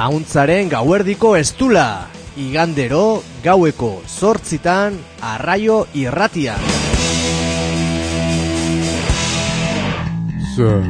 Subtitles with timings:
[0.00, 2.08] Auntzaren gauerdiko estula,
[2.40, 6.62] igandero gaueko zortzitan arraio irratian.
[10.56, 10.88] Zer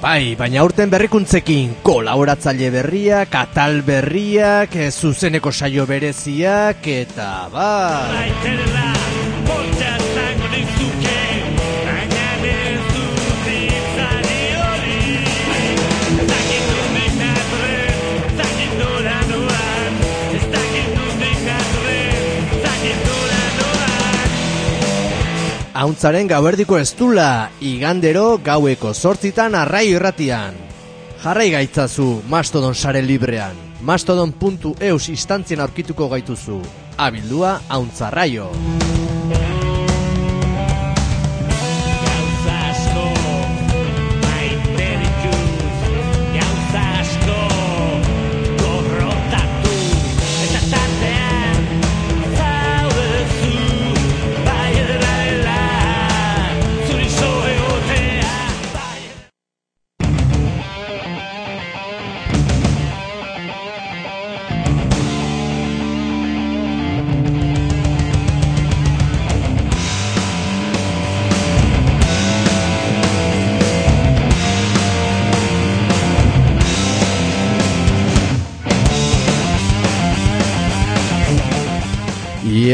[0.00, 9.01] Bai, baina aurten berrikuntzekin kolaboratzaile berria, katal berriak, zuzeneko saio bereziak, eta bai...
[25.82, 30.54] Auntzaren gauerdiko estula, igandero gaueko sortzitan arrai irratian.
[31.24, 33.58] Jarrai gaitzazu Mastodon sare librean.
[33.82, 36.60] Mastodon.eus instantzien aurkituko gaituzu.
[37.02, 38.52] Abildua Auntzarraio.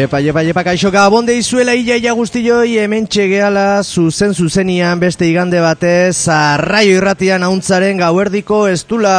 [0.08, 5.60] Iepa, iepa, iepa, kaixo gabonde izuela ia ia guztioi hemen txegeala zuzen zuzenian beste igande
[5.60, 9.18] batez arraio irratian hauntzaren gauerdiko estula.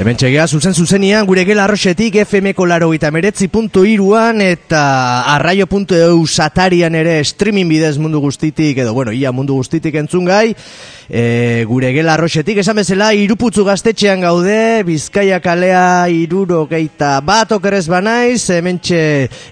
[0.00, 4.78] Hemen txegea zuzen zuzenian gure gela arroxetik FM-ko laro eta meretzi puntu iruan eta
[5.34, 10.54] arraio.eu satarian ere streaming bidez mundu guztitik edo bueno, ia mundu guztitik entzun gai.
[11.10, 17.84] E, gure gela arroxetik esan bezala iruputzu gaztetxean gaude bizkaia kalea iruro geita bat okerez
[17.92, 19.02] banaiz hemen txe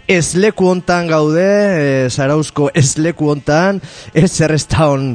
[0.08, 3.82] ez leku ontan gaude e, zarauzko ez leku ontan
[4.14, 5.12] ez zerrezta hon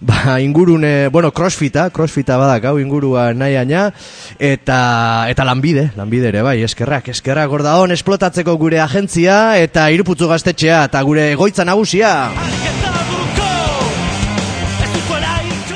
[0.00, 3.90] ba, ingurune, bueno, crossfita, crossfita badak, hau ingurua nahi aina,
[4.38, 10.28] eta, eta lanbide, lanbide ere, bai, eskerrak, eskerrak gorda hon, esplotatzeko gure agentzia, eta iruputzu
[10.32, 12.85] gaztetxea, eta gure egoitza nagusia.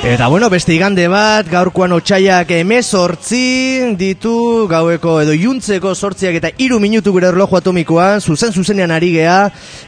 [0.01, 6.79] Eta bueno, beste igande bat, gaurkoan otxaiak emezortzi ditu, gaueko edo juntzeko sortziak eta iru
[6.81, 9.35] minutu gure erloju atomikoan, zuzen zuzenean ari gea,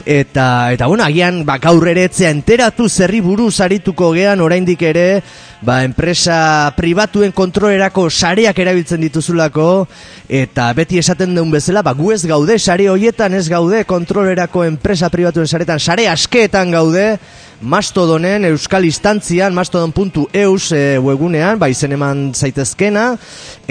[0.05, 5.07] eta, eta bueno, agian ba, gaur ere etzea enteratu zerri buruz arituko gean oraindik ere,
[5.65, 9.87] ba, enpresa pribatuen kontrolerako sareak erabiltzen dituzulako,
[10.29, 15.09] eta beti esaten duen bezala, ba, gu ez gaude, sare hoietan ez gaude, kontrolerako enpresa
[15.09, 17.15] pribatuen saretan, sare askeetan gaude,
[17.63, 23.05] Mastodonen euskal instantzian mastodon.eus e, webunean ba izen eman zaitezkena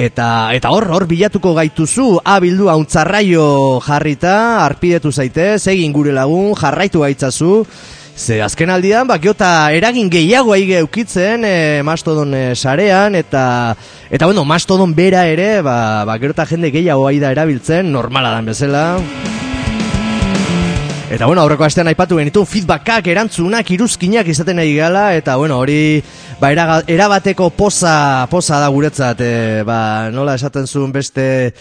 [0.00, 3.44] eta eta hor hor bilatuko gaituzu abildu hauntzarraio
[3.84, 7.64] jarrita arpidetu zaitez egin gure lagun jarraitu gaitzazu
[8.12, 9.16] Ze azken aldian, ba,
[9.72, 13.74] eragin gehiago aige eukitzen e, Mastodon e, sarean, eta,
[14.10, 19.00] eta bueno, Mastodon bera ere, ba, ba, geota jende gehiago aida erabiltzen, normala dan bezala.
[21.12, 26.00] Eta bueno, aurreko astean aipatu genitu feedbackak erantzunak iruzkinak izaten nahi gala eta bueno, hori
[26.40, 26.48] ba
[26.88, 31.52] erabateko poza poza da guretzat, e, ba, nola esaten zuen beste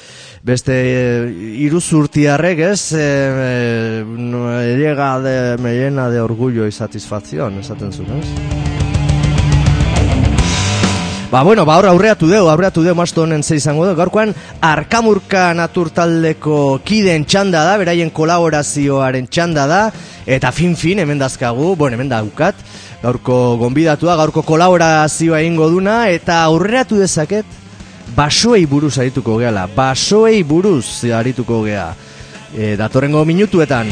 [0.48, 1.30] beste e,
[1.68, 2.94] iruzurtiarrek, ez?
[2.96, 8.71] E, e, no, llega de me llena de orgullo y satisfacción, esaten zuen, ez?
[11.32, 13.94] Ba, bueno, ba, aurreatu deu, aurreatu deu mastu honen ze izango du.
[13.96, 19.80] Gaurkoan, arkamurka naturtaldeko kiden txanda da, beraien kolaborazioaren txanda da,
[20.28, 22.60] eta fin-fin, hemen dazkagu, bueno, hemen daukat,
[23.00, 27.48] gaurko gonbidatua, gaurko kolaborazioa ingo duna, eta aurreatu dezaket,
[28.12, 31.94] basoei buruz arituko gehala, basoei buruz arituko geha.
[32.52, 33.88] E, datorrengo minutuetan.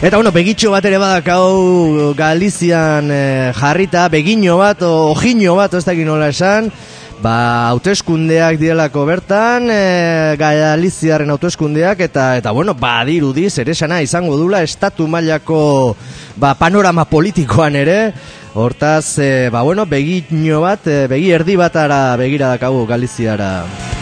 [0.00, 6.08] Eta bueno, begitxo bat ere badakau Galizian e, jarrita, begino bat, ojino bat, ez dakit
[6.08, 6.70] nola esan,
[7.20, 7.34] ba,
[7.68, 15.04] hauteskundeak direlako bertan, e, Galiziaren hauteskundeak, eta, eta bueno, badirudi, ere esana izango dula, estatu
[15.04, 15.60] mailako
[16.40, 18.00] ba, panorama politikoan ere,
[18.56, 23.99] hortaz, e, ba, bueno, begino bat, e, begi erdi batara begira dakagu Galiziara.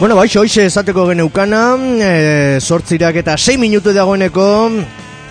[0.00, 4.46] Bueno, baixo, hoxe esateko geneukana, e, sortzirak eta 6 minutu dagoeneko,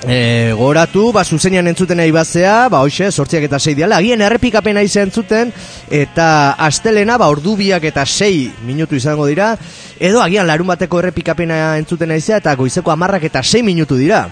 [0.07, 4.81] e, goratu, ba, zuzenean entzuten nahi bazea, ba, hoxe, sortziak eta 6 diala, agien errepikapena
[4.87, 5.51] izan entzuten,
[5.91, 9.51] eta astelena, ba, ordubiak eta 6 minutu izango dira,
[9.99, 14.29] edo agian larun bateko errepikapena entzuten nahi eta goizeko amarrak eta 6 minutu dira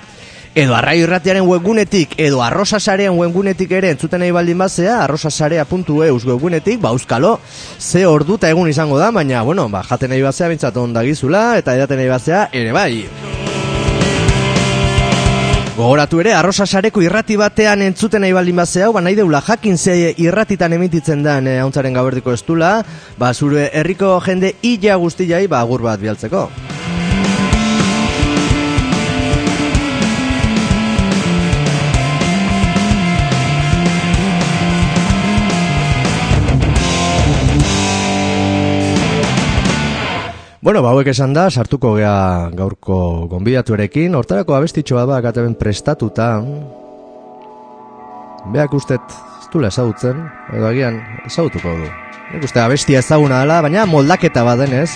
[0.53, 6.91] edo arrai irratiaren webgunetik, edo arrosasarean webgunetik ere entzuten nahi baldin bazea, arrosasarea.eus webgunetik, ba,
[6.91, 7.39] euskalo,
[7.79, 12.01] ze orduta egun izango da, baina, bueno, ba, jaten nahi bazea bintzat ondagizula, eta edaten
[12.01, 13.05] nahi bazea, ere bai.
[15.71, 20.73] Gogoratu ere, arrosasareko irrati batean entzuten nahi baldin bazea, ba, nahi deula jakin ze irratitan
[20.73, 22.81] emititzen den hauntzaren gaberdiko estula,
[23.17, 26.49] ba, zure herriko jende illa guztiai, ba, agur bat bialtzeko.
[40.61, 42.95] Bueno, bauek esan da, sartuko gea gaurko
[43.31, 46.27] gonbidatuarekin, hortarako abestitxo bat bak ateben prestatuta.
[48.53, 50.19] Beak ustet, ez du ezagutzen,
[50.53, 51.87] edo agian ezagutuko du.
[52.35, 54.91] Nik uste abestia ezaguna dela, baina moldaketa bat denez,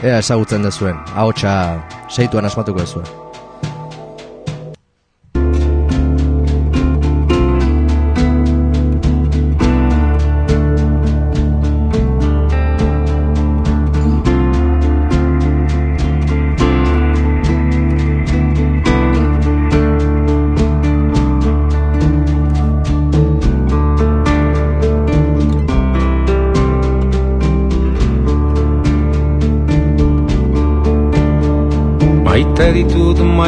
[0.00, 1.52] ea ezagutzen dezuen, ahotsa
[2.08, 3.23] seituan asmatuko dezuen.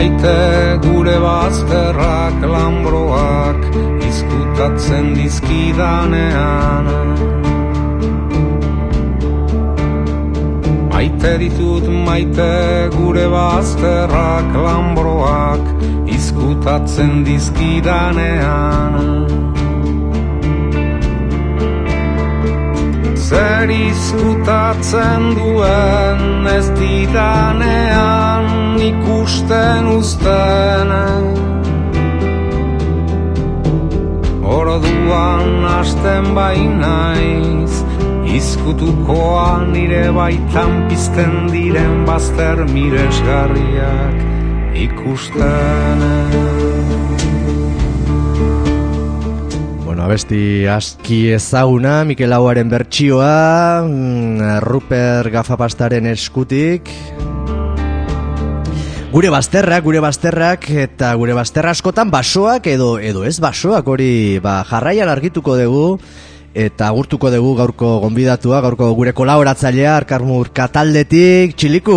[0.06, 3.62] Maite gure bazterrak lambroak
[4.08, 6.86] izkutatzen dizkidanean.
[10.92, 12.52] Maite ditut maite
[12.96, 15.64] gure bazterrak lambroak
[16.06, 18.94] izkutatzen dizkidanean.
[23.26, 30.92] Zer izkutatzen duen ez didanean ikusten uzten
[34.56, 37.82] Orduan hasten bainaiz
[38.36, 44.24] Izkutukoa nire baitan pizten diren bazter miresgarriak
[44.86, 46.04] ikusten
[50.06, 56.86] abesti aski ezaguna, Mikel Auaren bertsioa, mm, Ruper Gafapastaren eskutik,
[59.16, 64.08] Gure bazterrak, gure bazterrak eta gure bazterra askotan basoak edo edo ez basoak hori
[64.44, 65.84] ba, jarraian argituko dugu
[66.52, 71.96] eta agurtuko dugu gaurko gonbidatua, gaurko gure kolaboratzailea Arkarmur Kataldetik, Txiliku.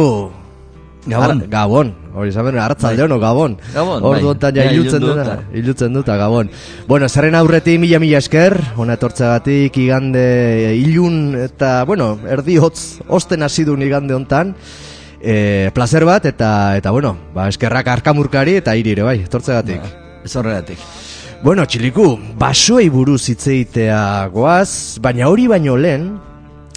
[1.12, 1.42] Gabon.
[1.44, 1.92] Ar gabon.
[2.16, 3.19] Hori zaben hartzalde bai.
[3.19, 3.57] Gabon.
[3.74, 4.07] Gabon.
[4.13, 4.51] Ordu bai.
[4.56, 5.19] ja ilutzen dut.
[5.51, 6.50] Ilutzen dut Gabon.
[6.88, 13.44] Bueno, zerren aurretik mila mila esker, ona etortzagatik igande ilun eta bueno, erdi hotz osten
[13.44, 14.56] hasi du igande hontan
[15.21, 19.83] e, placer bat eta eta bueno, ba eskerrak arkamurkari eta irire bai, etortzegatik.
[19.83, 20.82] Ba, ez horregatik.
[21.43, 26.10] Bueno, txiliku, basoei buruz hitzeitea goaz, baina hori baino lehen,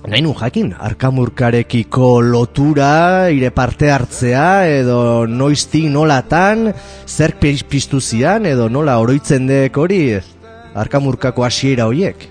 [0.07, 6.71] nahi nun jakin, arkamurkarekiko lotura, ire parte hartzea, edo noiztik nolatan,
[7.07, 10.05] zer piztu zian, edo nola oroitzen dek hori,
[10.79, 12.29] arkamurkako hasiera horiek?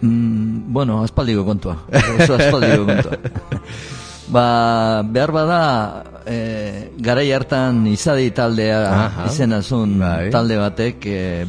[0.00, 1.76] Mm, bueno, aspaldiko kontua.
[1.92, 3.20] Oso aspaldiko kontua.
[4.26, 10.30] Ba, behar bada, e, garai hartan izadi taldea Aha, izena zuen bai.
[10.34, 11.46] talde batek, e,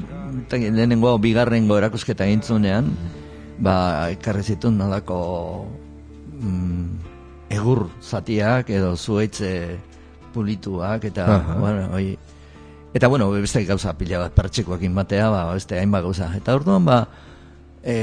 [0.53, 2.91] lehenengo bigarrengo erakusketa egintzunean,
[3.57, 5.19] ba, ekarri zituen nolako
[6.37, 6.85] mm,
[7.57, 9.51] egur zatiak edo zuaitze
[10.35, 11.25] pulituak, eta,
[11.57, 12.11] bueno, oi,
[12.93, 16.29] eta, bueno, beste gauza pila bat pertsikoak inbatea, ba, beste hainbat gauza.
[16.37, 17.07] Eta orduan, ba,
[17.81, 17.97] e,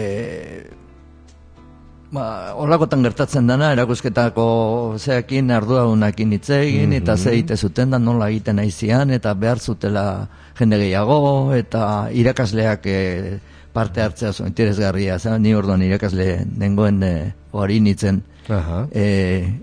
[2.15, 4.47] ba, horrakotan gertatzen dana, erakusketako
[4.99, 9.59] zeakin arduagunakin hitz egin, mm eta ze egite zuten da nola egiten aizian, eta behar
[9.59, 10.29] zutela
[10.59, 11.19] jende gehiago,
[11.55, 13.01] eta irakasleak e,
[13.75, 17.15] parte hartzea zuen interesgarria, zera, ni orduan irakasle nengoen e,
[17.53, 18.23] hori nintzen
[18.93, 19.07] e,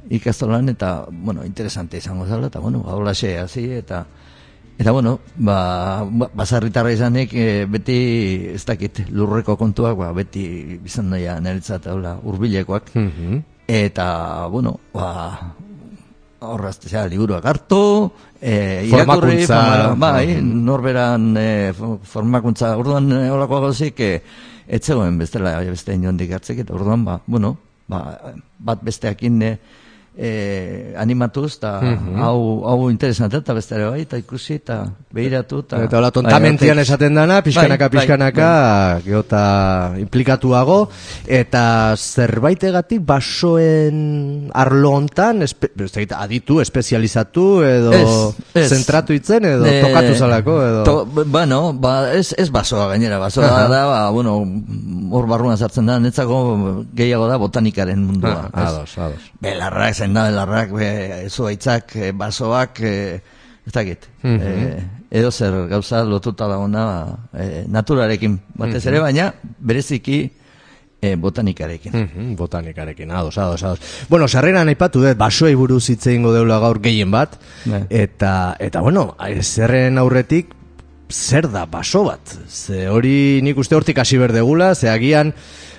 [0.10, 4.05] ikastolan, eta, bueno, interesante izango zela, eta, bueno, gaula xe, hazi, eta,
[4.82, 7.98] Eta bueno, ba, ba basarritarra izanik e, beti
[8.56, 10.44] ez dakit lurreko kontuak, ba, beti
[10.82, 12.94] izan daia niretzat hola hurbilekoak.
[12.98, 15.54] Mm Eta bueno, ba
[16.44, 18.10] horrazte zea liburuak hartu,
[18.42, 21.72] eh irakurri bai, norberan e,
[22.04, 22.74] formakuntza.
[22.82, 24.10] Orduan e, holako gauzik e,
[24.68, 27.54] etzegoen bestela beste inondik hartzek eta orduan ba, bueno,
[27.88, 28.02] ba,
[28.60, 29.54] bat besteakin e,
[30.18, 31.80] e, animatuz, eta
[32.20, 34.82] hau, hau interesante, eta beste ere bai, eta ikusi, eta
[35.13, 35.82] behiratu, eta...
[35.88, 38.50] Eta hola, tontamentian esaten dana, pixkanaka, pixkanaka,
[39.06, 39.44] geota
[40.01, 40.82] implikatuago,
[41.32, 41.63] eta
[41.96, 45.72] zerbaitegatik basoen arlo hontan, espe,
[46.18, 50.84] aditu, espezializatu, edo Ez, zentratu itzen, edo Eh, tokatu zalako, edo...
[50.84, 53.68] To, bueno, ba, ez, ez basoa gainera, basoa Aha.
[53.72, 54.41] da, ba, bueno,
[55.12, 58.50] hor barruan sartzen da, netzako gehiago da botanikaren mundua.
[58.51, 59.32] Ah, ados, ados.
[59.41, 60.89] Belarrak, zen da, belarrak, be,
[61.29, 63.22] zuaitzak, e, basoak, e,
[63.67, 64.08] ez dakit.
[64.24, 64.41] Mhm.
[64.41, 64.84] e,
[65.20, 66.86] edo zer gauza lotuta dagoena
[67.34, 69.27] e, naturarekin, batez ere, baina
[69.60, 70.22] bereziki
[71.01, 71.98] e, botanikarekin.
[71.98, 73.79] Mhm, botanikarekin, ados, ados, ados.
[74.10, 77.84] Bueno, sarreran aipatu dut, basoei buruz hitz egingo deula gaur gehien bat, Bai.
[77.89, 80.55] eta, eta bueno, zerren aurretik,
[81.12, 82.34] zer da baso bat?
[82.48, 85.34] Ze hori nik uste hortik hasi berdegula, ze agian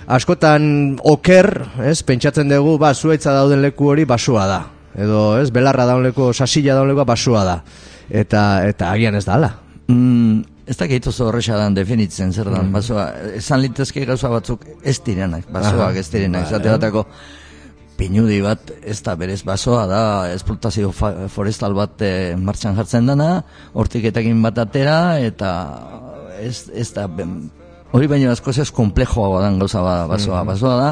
[0.07, 1.49] askotan oker,
[1.83, 4.61] ez, pentsatzen dugu, ba, zuaitza dauden leku hori basoa da.
[4.93, 7.59] Edo, ez, belarra daun leku, sasilla daun leku basoa da.
[8.09, 9.53] Eta, eta agian ez da ala.
[9.87, 13.09] Mm, ez dakit oso horreza dan definitzen zer dan, basoa,
[13.39, 17.07] esan litezke gauza batzuk ez direnak, basoak ez direnak, esate batako
[17.97, 24.09] pinudi bat ez da berez basoa da esplotazio forestal bat eh, martxan jartzen dana, hortik
[24.09, 25.51] etekin bat atera, eta
[26.41, 27.49] ez, ez da, ben-
[27.93, 30.87] hori baino askoz ez komplejoa dan gauza bada basoa, basoa da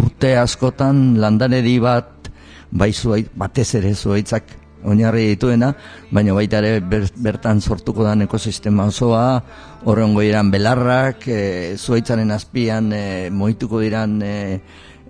[0.00, 2.30] urte askotan landaredi bat
[2.70, 5.74] bai zuait, batez ere zuaitzak oinarri dituena,
[6.10, 9.42] baina baita ere ber- bertan sortuko dan ekosistema osoa,
[9.84, 11.40] horrengo iran belarrak, e,
[11.76, 14.34] zuaitzaren azpian e, moituko diran e,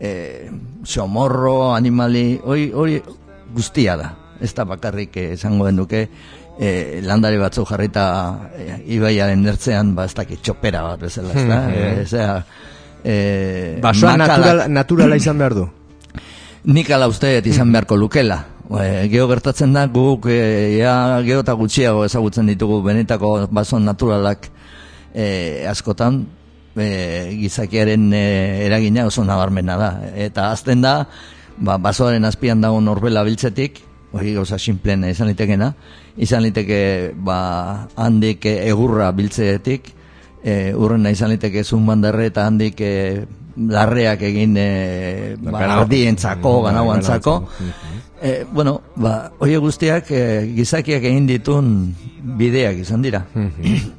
[0.00, 0.50] e,
[0.83, 3.00] xomorro, animali, hori, hori
[3.54, 4.11] guztia da.
[4.40, 6.07] Ez da bakarrik eh, esango genuke
[6.59, 8.04] e, landare batzu jarrita
[8.57, 11.61] e, ibaiaren ertzean, ba ez dakit txopera bat bezala, ez da?
[11.69, 12.38] E, zera,
[13.04, 15.69] e, Basoa natural, naturala izan behar du.
[16.75, 18.40] Nik ala uste dut izan beharko lukela.
[18.71, 20.40] E, geho gertatzen da guk e,
[20.78, 24.49] ja, geho eta gutxiago ezagutzen ditugu benetako baso naturalak
[25.12, 26.23] e, askotan
[26.80, 28.25] e, gizakiaren e,
[28.66, 29.90] eragina oso nabarmena da.
[30.16, 31.06] Eta azten da,
[31.58, 33.82] ba, basoaren azpian dago norbela biltzetik,
[34.12, 35.72] hori gauza simplen izan litekena,
[36.18, 39.92] izan liteke ba, handik egurra biltzetik,
[40.42, 42.94] e, urrena izan liteke zunbandarre eta handik e,
[43.70, 47.34] larreak egin e, ba, ardientzako, Mm, ganauantzako.
[47.40, 47.88] ganauantzako.
[48.22, 50.22] E, bueno, ba, hori guztiak e,
[50.56, 51.70] gizakiak egin ditun
[52.37, 53.22] bideak izan dira.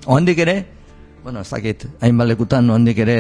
[0.06, 0.56] Ohandik ere,
[1.24, 3.16] bueno, ez dakit, hainbat lekutan ohandik ere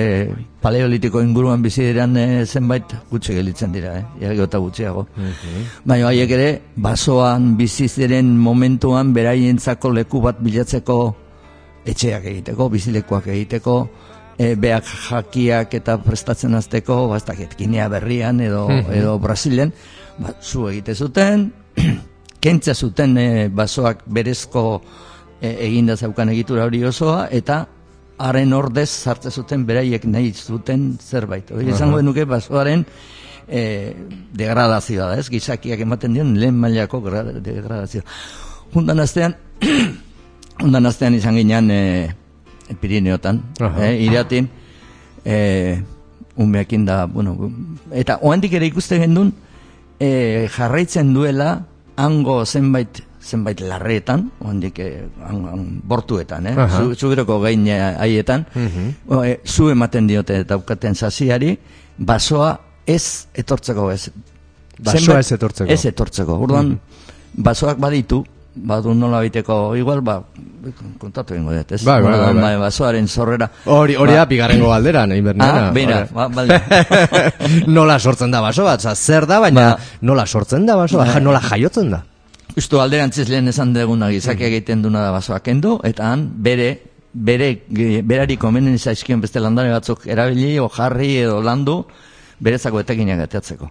[0.62, 4.06] paleolitiko inguruan bizi diran e, zenbait gutxi gelitzen dira, eh?
[4.22, 5.06] Ia eta gutxiago.
[5.86, 10.98] Baina haiek ere, basoan bizi ziren momentuan beraientzako leku bat bilatzeko
[11.86, 13.76] etxeak egiteko, bizilekuak egiteko,
[14.38, 19.74] e, beak jakiak eta prestatzen azteko, ba, ez dakit, Ginea berrian edo, edo Brasilen,
[20.18, 21.52] ba, zu egite zuten,
[22.44, 24.82] kentza zuten e, basoak berezko
[25.42, 27.66] e, eginda zeukan egitura hori osoa, eta
[28.18, 31.52] haren ordez sartze zuten beraiek nahi zuten zerbait.
[31.52, 32.86] Hori izango genuke basoaren
[33.48, 33.94] e,
[34.34, 35.30] degradazioa da, ez?
[35.30, 38.04] Gizakiak ematen dion lehen mailako gra- degradazioa.
[38.74, 39.36] Jundan astean,
[40.62, 42.12] Ondan astean izan ginean e,
[42.82, 43.86] Pirineotan, Aha.
[43.88, 44.48] e, iratin,
[45.26, 45.82] e,
[46.38, 47.34] umeekin da, bueno,
[47.92, 49.32] eta oandik ere ikusten gendun,
[50.00, 51.64] e, jarraitzen duela,
[51.98, 54.88] hango zenbait zenbait larreetan, oandik e,
[55.28, 56.56] han, han, bortuetan, eh?
[56.74, 58.46] Zu, zuberoko gain eh, haietan,
[59.08, 61.54] o, e, zu ematen diote daukaten sasiari,
[61.98, 62.56] basoa
[62.90, 64.10] ez etortzeko ez.
[64.82, 65.70] Basoa ez etortzeko.
[65.72, 66.40] Ez etortzeko.
[66.42, 66.74] Orduan,
[67.38, 68.24] basoak baditu,
[68.56, 70.18] badu nola biteko, igual, ba,
[71.00, 71.84] kontatu egingo dut, ez?
[71.86, 72.54] Bai, bai, Nola bai, bai.
[72.56, 73.48] da, basoaren zorrera.
[73.66, 75.68] Hori, hori Ba, da bigarrengo galdera, nahi bernena.
[75.68, 76.60] Ah, beira, ba, bale.
[77.78, 79.92] nola sortzen da baso bat, zer da, baina Ba.
[80.02, 82.02] nola sortzen da baso bat, ja, nola jaiotzen da.
[82.56, 86.72] Justo alderantziz lehen esan duguna gizakia egiten duna da basoak kendu, eta han bere,
[87.14, 87.52] bere,
[88.04, 91.86] berari komenen zaizkion beste landare batzuk erabili, o jarri edo landu,
[92.42, 93.70] berezako etekinak ateatzeko.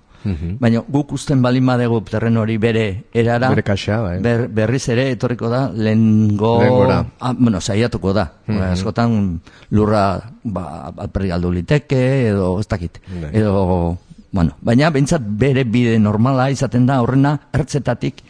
[0.60, 4.18] Baina guk usten balin badegu terreno hori bere erara, Bere kaxa, bai.
[4.20, 6.58] ber, berriz ere etorriko da lehengo,
[6.92, 8.26] ah, bueno, saiatuko da.
[8.70, 13.00] Askotan lurra ba, alperri galdu liteke, edo ez dakit.
[13.08, 13.30] Bai.
[13.32, 13.96] Edo,
[14.30, 18.20] bueno, baina behintzat bere bide normala izaten da horrena ertzetatik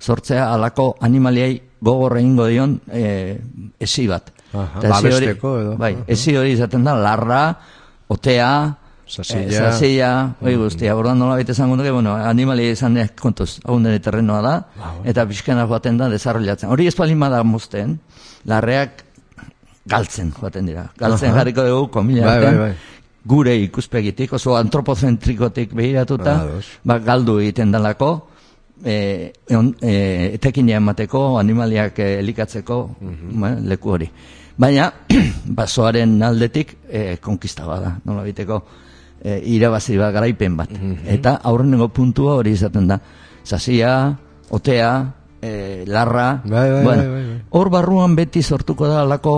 [0.00, 3.38] sortzea alako animaliai gogor egingo dion e,
[3.78, 4.32] esi bat.
[4.52, 5.76] Aha, esi hori- edo.
[5.78, 7.42] Bai, esi hori izaten da larra,
[8.08, 8.76] otea,
[9.10, 9.46] Sasilla.
[9.46, 10.94] eh, sasilla, hori guztia.
[10.96, 14.54] Ordan nola baita esango duke, bueno, animali izan kontuz, hau nire terrenoa da,
[15.04, 16.70] eta pixkana joaten da desarrollatzen.
[16.70, 17.98] Hori ez balin bada mozten,
[18.44, 19.04] larreak
[19.86, 20.90] galtzen joaten dira.
[20.98, 21.38] Galtzen Aha.
[21.40, 22.74] jarriko dugu, komila Bai, bai, bai.
[23.24, 26.46] gure ikuspegitik, oso antropozentrikotik behiratuta,
[26.84, 28.29] ba, galdu egiten dalako,
[28.84, 32.78] e, on, e, etekina emateko, animaliak e, elikatzeko
[33.40, 34.10] ba, leku hori.
[34.60, 34.90] Baina,
[35.60, 38.60] basoaren aldetik, e, konkista bada, nola biteko,
[39.22, 40.74] e, irabazi bat garaipen bat.
[41.08, 43.00] Eta aurrenengo puntua hori izaten da.
[43.46, 43.94] Zasia,
[44.50, 44.90] otea,
[45.40, 47.40] e, larra, Bai, bai, bueno, bai, bai, bai.
[47.50, 49.34] hor barruan beti sortuko da alako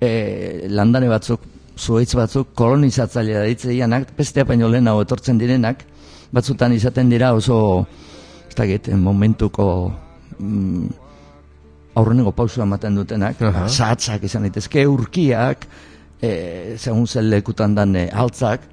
[0.00, 1.40] e, landare batzuk,
[1.76, 5.84] zuhaitz batzuk, kolonizatzailea ditzeianak, beste baino lehenago etortzen direnak,
[6.32, 7.86] batzutan izaten dira oso,
[8.56, 9.92] dakit, momentuko
[10.38, 10.88] mm,
[11.96, 13.68] aurreneko pausua ematen dutenak, Aha.
[13.68, 15.66] zahatzak izan daitezke, urkiak,
[16.20, 16.30] e,
[16.76, 18.66] segun zen lekutan dan e, altzak,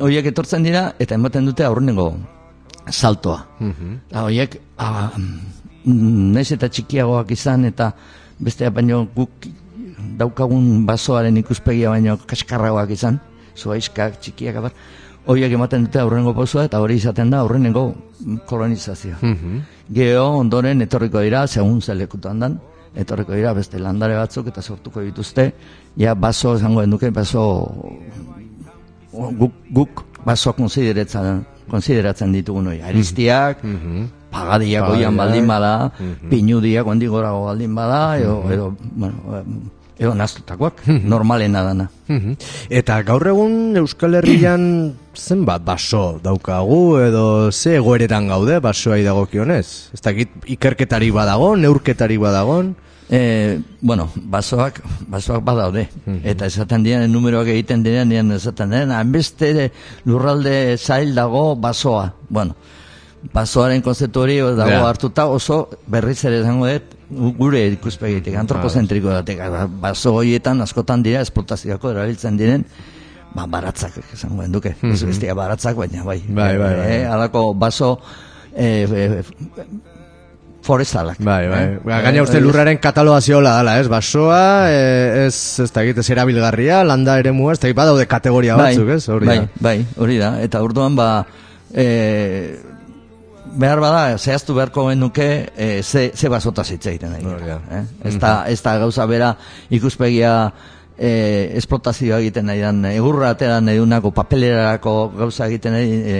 [0.00, 2.10] horiek etortzen dira eta ematen dute aurrenengo
[2.90, 3.38] saltoa.
[4.10, 7.92] Eta horiek, ah, mm, naiz eta txikiagoak izan eta
[8.38, 9.48] beste baino guk
[10.18, 13.18] daukagun basoaren ikuspegia baino kaskarragoak izan,
[13.58, 14.72] zuaiskak, txikiak abar,
[15.28, 17.84] horiek ematen dute aurrenengo pausua eta hori izaten da aurrenengo
[18.48, 19.18] kolonizazioa.
[19.98, 22.58] Geo ondoren etorriko dira, segun zelekutan dan,
[22.96, 25.50] etorriko dira beste landare batzuk eta sortuko dituzte,
[25.96, 27.44] ja baso esango duke baso
[29.12, 32.80] guk, guk baso konsideratzen, konsideratzen ditugun hori.
[32.80, 33.64] Aristiak,
[34.32, 35.90] pagadiak oian baldin bada,
[36.30, 39.42] pinudiak ondik gorago baldin bada, edo, edo, bueno,
[39.98, 41.88] edo naztutakoak, normalena dana.
[42.08, 42.36] Mhm.
[42.70, 49.90] Eta gaur egun Euskal Herrian zenbat baso daukagu edo ze egoeretan gaude basoai dagokionez?
[49.94, 52.76] Ez dakit ikerketari badagon, neurketari badagon?
[53.10, 55.86] E, bueno, basoak, basoak badaude.
[56.28, 59.70] Eta esaten diren, numeroak egiten diren, diren esaten diren, hainbeste
[60.04, 62.10] lurralde zail dago basoa.
[62.28, 62.52] Bueno,
[63.32, 64.82] basoaren konzeptu hori dago Ja.
[64.90, 69.42] hartuta oso berriz ere esango dut, gure ikuspegitik, antropozentriko datek,
[69.80, 72.64] baso horietan askotan dira, esplotazioako erabiltzen diren,
[73.34, 76.20] ba, baratzak esango duke, ez bestia baratzak, baina bai.
[76.28, 76.88] Bai, bai, bai.
[76.98, 77.94] Eh, halako baso
[78.54, 79.22] eh, eh,
[80.68, 81.20] forestalak.
[81.24, 81.64] Bai, bai.
[81.64, 81.80] Eh?
[81.84, 83.88] Ba, Gaina Eh, uste lurraren katalogazio hola dala, ez?
[83.88, 88.88] Basoa, eh, ez, ez dakit, ez erabilgarria, landa ere mua, ez dakit, badaude kategoria batzuk,
[88.98, 89.08] ez?
[89.08, 89.62] Hori bai, da.
[89.64, 90.34] bai, hori da.
[90.44, 91.24] Eta orduan ba
[91.72, 92.58] e,
[93.58, 97.26] behar bada zehaztu beharko genuke e, ze, ze basotaz hitz egiten nahi.
[97.26, 97.60] Hori da.
[97.78, 97.84] Eh?
[98.10, 99.34] Ez, da, ez da gauza bera
[99.74, 100.34] ikuspegia
[100.98, 101.10] e,
[101.58, 106.18] esplotazioa egiten nahi dan, egurra atera nahi dunako, papelerako gauza egiten nahi, e,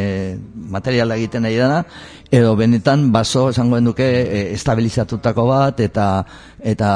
[0.70, 1.82] materiala egiten nahi dana,
[2.30, 6.08] edo benetan baso esango genuke e, estabilizatutako bat eta
[6.60, 6.90] eta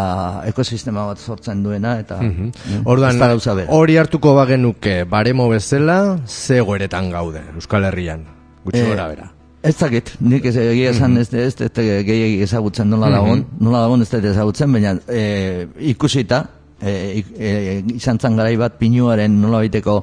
[0.50, 3.70] ekosistema bat sortzen duena eta eh, ez da gauza bera.
[3.72, 8.26] hori hartuko bagenuke baremo bezala, ze egoeretan gaude Euskal Herrian,
[8.64, 9.32] gutxi Eh, gora bera.
[9.62, 14.02] Ez dakit, nik ez egia esan ez ez ez gehiagik ezagutzen nola dagoen, nola dagoen
[14.02, 16.40] ez dut ezagutzen, baina e, ikusita,
[16.82, 17.52] e, e,
[17.94, 19.96] izan zan garai bat pinuaren nola baiteko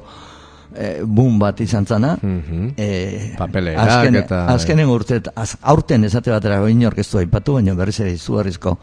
[0.72, 2.14] e, boom bat izan zana,
[2.76, 2.88] e,
[3.36, 7.98] Papelerak azken, eta- azkenen urte, az, aurten esate batera inork ez du aipatu, baina berriz
[8.00, 8.78] ere izugarrizko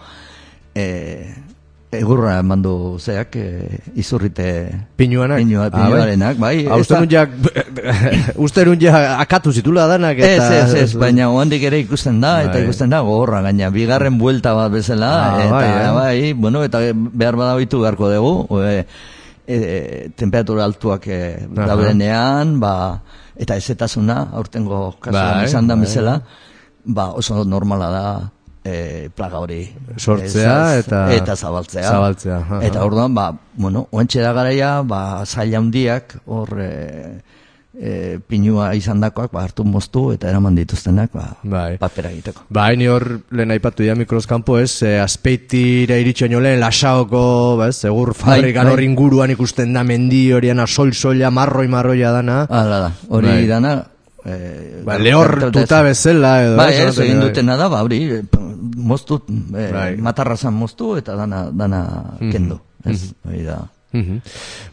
[0.75, 0.85] e,
[1.91, 4.47] egurra emandu zeak, e, izurrite
[4.99, 5.39] Pinuanak?
[5.39, 5.83] Pinua, Ah, bai?
[5.87, 6.57] pinuarenak, bai.
[6.67, 7.23] Ah, ez uste ja,
[8.45, 10.47] uste ja akatu zitula danak Ez, eta...
[10.67, 12.63] ez, ez, baina oandik ere ikusten da, eta Bai.
[12.67, 15.91] ikusten da gogorra gaina, bigarren buelta bat bezala, Ah, eta bai, eh?
[15.95, 18.85] bai, bueno, eta behar badabitu beharko dugu, e,
[19.47, 22.99] e, temperatura altuak e, daudenean, ba,
[23.37, 25.85] eta ezetasuna, aurtengo kasuan Bai, izan da bai.
[25.87, 26.21] bezala,
[26.83, 28.05] ba, oso normala da,
[28.67, 29.61] e, plaga hori
[29.95, 32.59] Sortzea Ez, eta- eta zabaltzea zabaltzea, aha.
[32.67, 36.73] eta orduan ba bueno oentxe da garaia ba zail handiak hor e,
[37.77, 41.77] e, pinua izandakoak ba hartu moztu eta eraman dituztenak ba Bai.
[41.77, 47.55] papera egiteko Ba, ni hor lehen aipatu dira mikroskampo, ez, e, azpeitira iritxo lehen, lasaoko,
[47.59, 48.73] ba, ez, egur fabrikan bai.
[48.73, 52.39] hor inguruan ikusten da mendi horian sol-soila, marroi-marroia dana.
[52.49, 53.47] hala da hori Bai.
[53.47, 53.75] dana
[54.27, 56.59] e, Ba, lehortuta bezala, edo.
[56.59, 58.21] Bai, ez, egin dutena da, ba, hori, e,
[58.77, 59.21] moztu,
[59.55, 59.89] e, Bai.
[60.03, 61.81] matarrazan moztu, eta dana, dana
[62.31, 63.63] kendu, ez, hori da.
[63.97, 64.21] Mhm.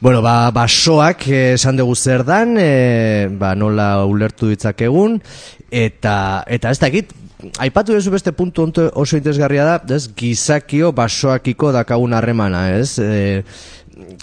[0.00, 5.20] Bueno, ba, basoak eh, esan dugu zer dan, eh, ba, nola ulertu ditzakegun,
[5.70, 7.14] eta, eta ez dakit,
[7.62, 13.44] aipatu duzu beste puntu oso interesgarria da, ez, gizakio basoakiko dakagun harremana, ez, e,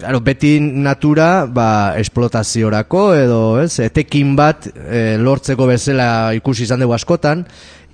[0.01, 6.97] Claro, beti natura ba, esplotaziorako edo ez, etekin bat e, lortzeko bezala ikusi izan dugu
[6.97, 7.45] askotan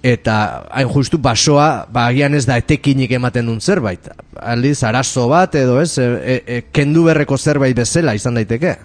[0.07, 0.37] eta
[0.71, 4.07] hain justu basoa ba, agian ez da etekinik ematen duen zerbait
[4.39, 8.77] aldiz arazo bat edo ez e, e, e, kendu berreko zerbait bezala izan daiteke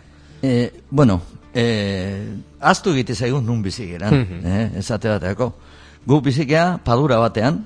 [0.42, 1.22] E, bueno,
[1.54, 2.26] e,
[2.58, 5.52] aztu egite zaigun nun bizigeran, eh, esate bateako.
[6.06, 7.61] Gu bizikea padura batean,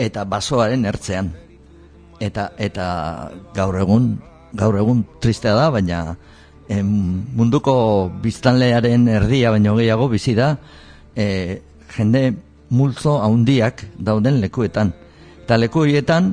[0.00, 1.28] eta basoaren ertzean.
[2.20, 2.86] Eta, eta
[3.54, 4.14] gaur egun,
[4.52, 6.16] gaur egun tristea da, baina
[6.68, 6.90] em,
[7.36, 10.56] munduko biztanlearen erdia baino gehiago bizi da
[11.16, 11.60] e,
[11.96, 12.34] jende
[12.70, 14.92] multzo handiak dauden lekuetan.
[15.42, 16.30] Eta leku horietan,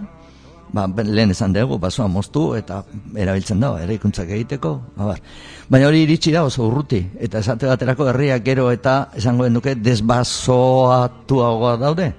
[0.74, 2.84] ba, lehen esan dugu, basoa moztu eta
[3.18, 4.76] erabiltzen da, ere ikuntzak egiteko.
[4.98, 5.22] Abar.
[5.70, 7.02] Baina hori iritsi da oso urruti.
[7.20, 12.12] Eta esate baterako herriak gero eta esango duke desbasoatuagoa daude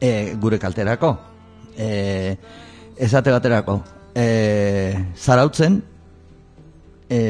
[0.00, 1.16] e, gure kalterako.
[1.78, 2.36] E,
[3.00, 3.80] esate baterako,
[4.14, 5.82] e, zarautzen,
[7.08, 7.20] e,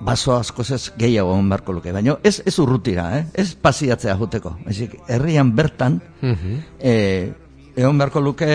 [0.00, 1.92] baso asko ez gehiago egon beharko luke.
[1.92, 3.26] Baina ez, ez urrutira, eh?
[3.34, 4.56] ez pasiatzea juteko.
[4.70, 6.00] Ezik, herrian bertan,
[6.80, 6.94] e,
[7.76, 8.48] egon beharko luke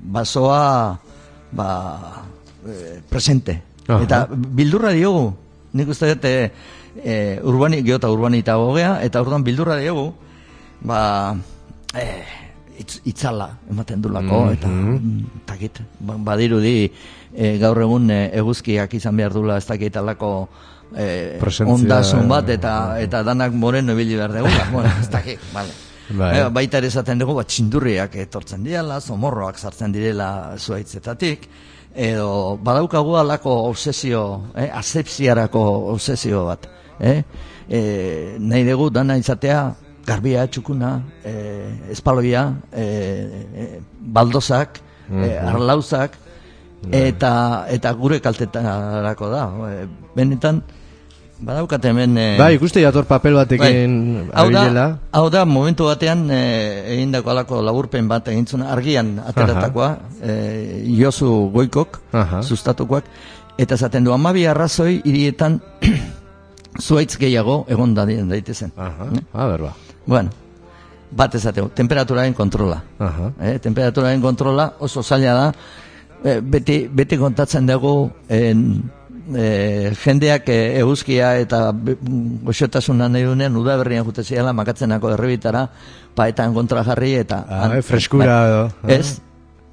[0.00, 0.98] basoa
[1.52, 1.68] ba,
[2.66, 3.62] e, presente.
[3.86, 4.02] Aha.
[4.02, 5.30] Eta bildurra diogu,
[5.78, 6.50] nik uste dut e,
[7.02, 7.14] e,
[7.46, 10.08] urbani, geota urbanita gogea, eta orduan bildurra diogu,
[10.86, 11.34] ba,
[11.94, 12.06] e,
[12.78, 14.52] itz, itzala ematen dulako, Mhm.
[14.52, 16.90] eta mm, takit, ba- badirudi
[17.34, 20.48] e, gaur egun e, eguzkiak izan behar dula ez dakit alako
[20.96, 24.64] e, Presentzia, ondasun bat eta eta danak moreno ibili behar dugula.
[24.72, 25.72] bueno, ez dakit, vale.
[26.08, 26.38] Bai.
[26.38, 31.48] Eh, baita ere esaten dugu, bat txindurriak etortzen direla, zomorroak sartzen direla zuaitzetatik,
[31.96, 34.20] edo badaukagu alako obsesio,
[34.54, 35.62] eh, asepsiarako
[35.96, 36.68] obsesio bat.
[37.00, 37.22] Eh?
[37.68, 39.74] Eh, nahi dugu dana izatea
[40.06, 46.16] garbia, txukuna, eh, espaloia, eh, eh, baldozak, eh, arlauzak,
[46.92, 49.44] eta, eta gure kaltetarako da.
[50.14, 50.62] Benetan,
[51.40, 52.16] badaukat hemen...
[52.16, 56.40] Eh, Bai, ikuste jator papel batekin Hau da, hau da, momentu batean e,
[56.96, 59.90] egindako alako laburpen bat egintzun argian ateratakoa,
[60.22, 62.42] e, Josu Goikok, Aha.
[62.42, 63.04] sustatukoak,
[63.58, 65.60] eta esaten du, amabi arrazoi hirietan
[66.86, 68.72] zuaitz gehiago egon da daitezen.
[68.76, 69.24] Aha, Eh?
[69.34, 69.74] a ber, ba.
[70.06, 70.30] Bueno,
[71.10, 72.82] bat esateko, temperaturaren kontrola.
[72.98, 73.32] Aha.
[73.40, 75.46] Eh, temperaturaren kontrola oso zaila da,
[76.24, 78.90] eh, beti, beti kontatzen dugu en,
[79.34, 81.72] eh, jendeak eh, eguzkia eta
[82.46, 85.68] goxotasuna nahi dunean udaberrian jute ziala makatzenako errebitara
[86.14, 88.62] paetan kontra jarri eta Ah, eh, freskura edo.
[88.82, 88.88] Ah.
[88.92, 89.18] ez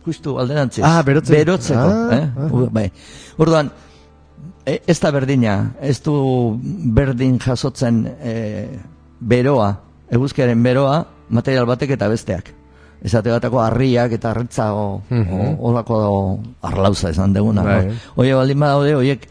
[0.05, 1.37] justu alderantziz Ah, berotzeko.
[1.37, 2.29] berotzeko Ah, eh?
[2.37, 2.69] ah.
[2.71, 2.91] Bai.
[3.37, 3.71] orduan
[4.65, 6.57] e, ez da berdina ez du
[6.93, 8.79] berdin jasotzen eh,
[9.19, 9.79] beroa
[10.13, 10.99] eguzkiaren beroa
[11.33, 12.51] material batek eta besteak
[13.03, 15.57] esate batako harriak eta harritzago Mhm.
[15.59, 15.97] olako
[16.61, 17.85] arlauza esan deguna Bai.
[17.87, 17.93] no?
[18.15, 19.27] Oie baldin badaude, oiek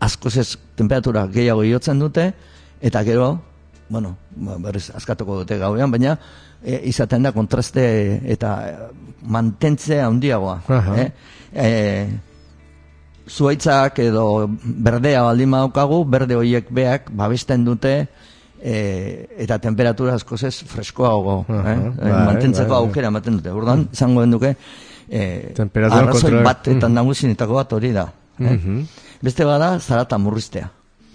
[0.00, 2.32] askoz ez temperatura gehiago iotzen dute,
[2.80, 3.40] eta gero,
[3.88, 6.18] bueno, ba, berriz askatuko dute gauean, baina
[6.62, 8.74] e, izaten da kontraste eta e,
[9.24, 10.60] mantentze handiagoa.
[10.68, 10.96] Aha.
[11.00, 11.08] Eh?
[11.54, 12.08] E,
[13.28, 18.06] zuaitzak edo berdea baldin badaukagu, berde hoiek beak babesten dute
[18.62, 21.90] e, eta temperatura askoz ez freskoago, Aha, eh?
[22.02, 22.86] bai, mantentzeko bai, bai.
[22.88, 23.50] aukera ematen dute.
[23.50, 24.56] Orduan, izango duke,
[25.08, 28.08] e, Temperatura arrazoi bat eta nagusinetako bat hori da.
[28.38, 28.50] Eh?
[28.56, 28.82] Mhm.
[29.22, 30.70] Beste bada, zarata murriztea.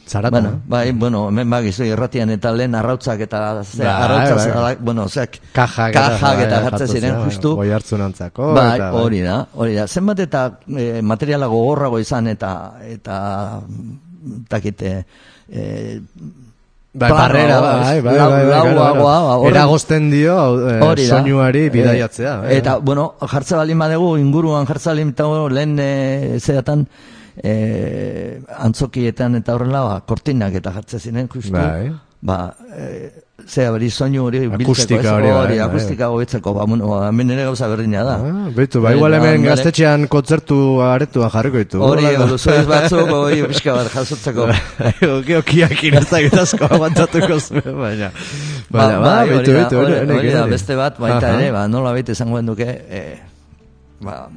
[0.06, 0.32] Zarata.
[0.36, 4.45] Bueno, bai, bueno, hemen bagizu irratian eta lehen arrautzak eta ze, Bai, arrautza, bai.
[4.51, 7.56] zara- bueno, zeak, Kajak, kajak eta bai, jartzen ziren, bai, justu.
[7.56, 8.49] Boi hartzunantzako.
[8.53, 9.01] Bai, eta, bai.
[9.01, 9.88] hori da, hori da.
[9.88, 13.62] Zenbat eta e, materiala gogorrago izan eta eta
[14.49, 15.06] takite
[15.49, 16.01] e,
[16.93, 20.36] Bai, barrera, bai, bai, bai, bai, bai, ba, horren- Eragozten dio
[20.69, 22.34] eh, soinuari bidaiatzea.
[22.36, 22.86] Eh, bai, eta, bai.
[22.86, 26.86] bueno, jartze baldin badegu, inguruan jartze baldin badegu, lehen e, zeatan,
[27.41, 31.89] e, antzokietan eta horrela, ba, kortinak eta jartze ziren, justu, Bai.
[32.21, 35.12] ba, e, zea beri soinu hori biltzeko, Akustika ez?
[35.12, 35.63] hori, hori, bai.
[35.65, 38.13] akustika hobetzeko, ba, bueno, ba, hemen ere gauza berdina da.
[38.22, 41.82] Ah, Beitu, ba, igual Eh, hemen gaztetxean kontzertu aretua jarriko ditu.
[41.82, 44.46] Hori, Horrelako- luzoiz batzuk, hori, pixka bat jasotzeko.
[45.17, 48.12] Oki, okiak inazak asko aguantatuko zuen, baina.
[48.69, 49.69] Ba, Baina, bai, beitu, hori da,
[50.06, 53.17] beitu, hori- da, beste bat, baita ere, ba, nola baita izango duke, eh,
[54.00, 54.28] ba,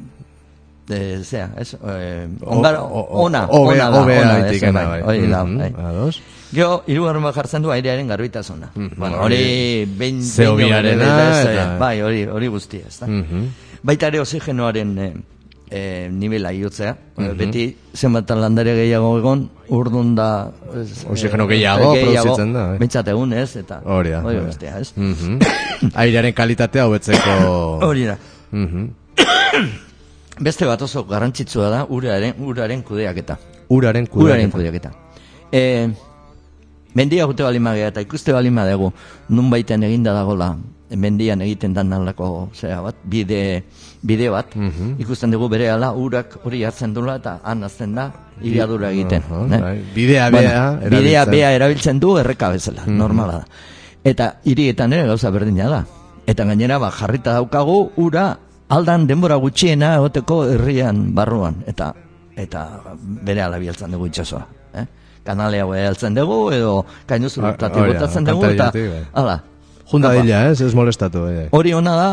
[0.91, 4.69] eh, zea, ez, eh, ongara, O- o- ona, hobea- ona da, hobea ona, gaitik, ez,
[4.73, 6.11] ena, bai, bai.
[6.57, 8.71] Gero, hirugarren bat jartzen du airearen garbitasuna.
[8.75, 10.23] Bueno, hori, behin,
[10.57, 13.07] behin, eh, bai, hori, hori guztia, ez da.
[13.07, 13.49] Mhm.
[13.87, 15.11] Baita ere oxigenoaren eh,
[15.71, 16.95] eh, nivela iotzea.
[17.19, 20.29] Eh, Beti zenbat landare gehiago egon, urdun da...
[20.81, 22.79] ez, Oxigeno gehiago produzitzen da, bai.
[22.81, 23.83] Bentsat egun ez, eta...
[23.85, 24.23] Hori da.
[24.25, 24.93] Hori bestea, ez?
[24.97, 25.93] Mhm.
[25.93, 27.37] Airearen kalitatea hobetzeko.
[27.91, 28.17] Hori da.
[28.51, 28.89] Mhm.
[30.47, 33.39] Beste bat oso garrantzitsua da uraren, uraren kudeaketa.
[33.69, 34.91] Uraren Uraren kudeaketa.
[34.91, 34.91] kudeaketa.
[35.53, 35.89] E,
[36.97, 38.89] mendia gute balimagea eta ikuste balimagegu
[39.29, 40.57] nun baiten eginda dagola
[40.97, 43.65] mendian egiten dan alako zera bat, bide,
[44.07, 45.01] bide bat, Mhm.
[45.03, 48.05] ikusten dugu bere ala urak hori hartzen dula eta han azten da
[48.41, 49.23] iriadura egiten.
[49.29, 49.59] Aha, ne?
[49.61, 49.79] bai.
[49.95, 51.31] Bidea Bueno, bea bidea erabiltzen.
[51.35, 53.45] bea erabiltzen du erreka bezala, normala da.
[54.05, 55.85] Eta hirietan ere gauza berdina da.
[56.27, 61.95] Eta gainera ba, jarrita daukagu ura aldan denbora gutxiena egoteko herrian barruan eta
[62.37, 62.63] eta
[63.27, 64.47] bere ala bialtzen dugu itsasoa.
[65.27, 69.05] Kanale hau ehaltzen dugu, edo kainu Ah, zurtati hori da, botatzen dugu, eta, bai.
[69.13, 69.37] hala,
[69.91, 71.27] Junda dila, ez, ez molestatu.
[71.31, 71.49] Eh.
[71.55, 72.09] hori ona da,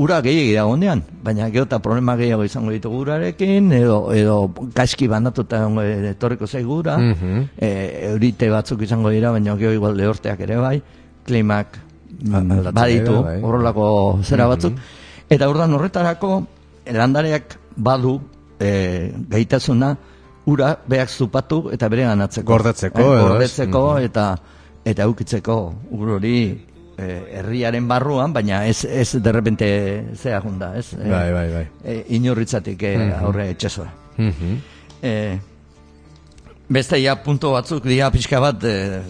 [0.00, 4.36] ura gehiagi dago ondean, baina gero eta problema gehiago izango ditugu urarekin, edo, edo
[4.74, 7.42] gaizki bandatuta egongo etorriko zaigu ura, Mhm.
[7.60, 7.68] e,
[8.12, 10.80] eurite batzuk izango dira, baina gero igual lehorteak ere bai,
[11.26, 11.76] klimak
[12.22, 13.36] mm, aldatzen baditu, bai.
[13.42, 14.72] horrelako zera batzuk,
[15.28, 16.46] eta urdan horretarako,
[16.90, 18.20] landareak badu
[18.58, 19.96] e, gaitasuna,
[20.50, 22.46] ura beak zupatu eta bere ganatzeko.
[22.52, 23.22] Gordetzeko, edo ez?
[23.28, 24.26] gordetzeko eta
[24.84, 25.56] eta eukitzeko
[25.96, 26.34] ur hori
[27.00, 29.68] eh, herriaren barruan, baina ez, ez derrepente
[30.16, 30.92] zea junda, ez?
[30.94, 31.66] Eh, Bai, bai, bai.
[31.84, 33.88] eh, inorritzatik eh, aurre etxesoa.
[34.18, 34.58] Mhm.
[35.02, 35.38] Eh,
[36.68, 39.00] beste ja punto batzuk dira pixka bat eh,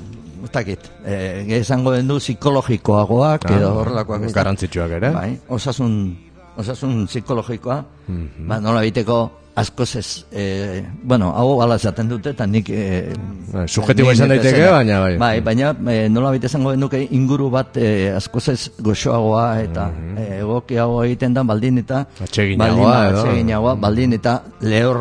[0.45, 4.33] ez dakit, eh, esango den du psikologikoagoak edo horrelakoak ez?
[4.35, 5.11] Garrantzitsuak ere.
[5.13, 6.17] Bai, osasun,
[6.57, 8.47] osasun psikologikoa, Mhm.
[8.49, 9.19] ba, nola biteko
[9.57, 12.69] askoz ez, eh, bueno, hau ala esaten dute, eta nik...
[12.71, 13.13] Eh,
[13.53, 15.17] Bai, subjektibo ni izan daiteke, baina bai.
[15.19, 20.17] Bai, baina eh, nola bite esango genuke inguru bat eh, askoz ez goxoagoa eta Mhm.
[20.19, 22.07] eh, egokiago egiten da baldin eta...
[22.23, 23.77] Atseginagoa baldin, edo.
[23.77, 25.01] Baldin eta lehor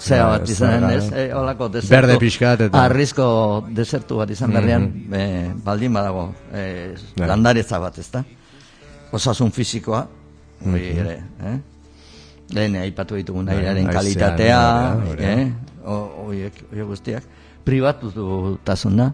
[0.00, 1.94] zea Bai, bat zera, ez, eh, holako desertu.
[1.94, 7.28] Berde pixkat eta- Arrizko desertu bat izan berrian, eh, baldin badago, Bai.
[7.28, 8.24] landaretza bat, ezta?
[9.12, 10.06] Osasun fisikoa,
[10.66, 11.58] hori ere, eh?
[12.50, 14.60] Lehen aipatu ditugun Bai, airearen kalitatea,
[15.18, 15.46] eh?
[15.86, 17.22] O- Horiek, horiek guztiak.
[17.64, 19.12] Pribatutasuna,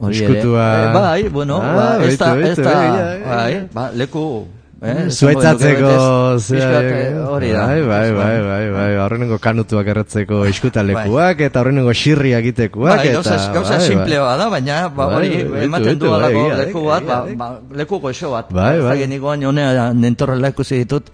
[0.00, 0.40] hori ere.
[0.40, 2.74] Eh, bai, bueno, Ah, ba, ez da, ez da,
[3.26, 4.46] bai, ba, leku,
[4.80, 5.04] eh?
[5.12, 7.66] Betez, pixkat, eh, hori da.
[7.66, 13.20] Bai, bai, bai, bai, bai, horrenengo kanutuak erretzeko iskutalekuak eta horrenengo xirria egitekuak Bai, eta
[13.20, 13.88] gauza, gauza bai, bai.
[13.88, 18.00] simplea da, baina ba, Bai, hori ematen du bai, alako leku bat, ba, ba, leku
[18.00, 18.50] goxo bat.
[18.52, 18.98] Bai, bai.
[19.06, 21.10] Da honea nentorrela ikusi ditut,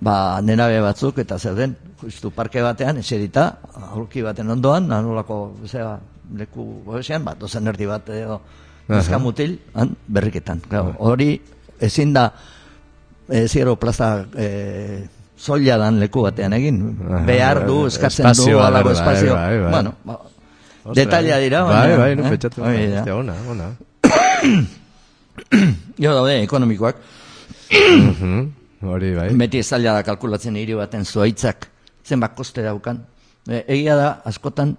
[0.00, 3.46] ba, nenabe batzuk eta zer den, justu parke batean, eserita,
[3.92, 5.98] aurki baten ondoan, anolako, zera,
[6.36, 8.40] leku goxean, bat, dozen erdi bat edo,
[9.20, 10.62] mutil, han, berriketan.
[10.68, 11.34] Claro, hori
[11.80, 12.30] ezin da,
[13.28, 16.80] e, zero plaza e, soila dan leku batean egin,
[17.28, 19.34] behar du, bai, eskatzen du, alako espazio.
[19.36, 19.70] bai, bai.
[19.76, 20.18] Bueno, ba,
[20.96, 22.38] detalia dira, Bai, bai, no, eh.
[22.40, 23.72] Hostia, ona, ona.
[26.00, 26.96] Jo daude, ekonomikoak,
[28.82, 29.28] Hori, bai.
[29.36, 31.66] beti ez zaila da kalkulatzen hiri baten zuaitzak,
[32.06, 33.02] zenbat koste daukan.
[33.48, 34.76] E, egia da, askotan,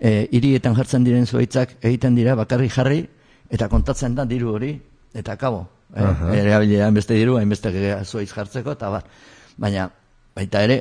[0.00, 3.02] e, hirietan jartzen diren zuaitzak egiten dira bakarrik jarri,
[3.50, 4.72] eta kontatzen da diru hori,
[5.14, 5.66] eta kabo.
[5.94, 7.70] E, Erabilia beste diru, hainbeste
[8.04, 9.04] zuaitz jartzeko, eta bar.
[9.60, 9.90] Baina,
[10.34, 10.80] baita ere,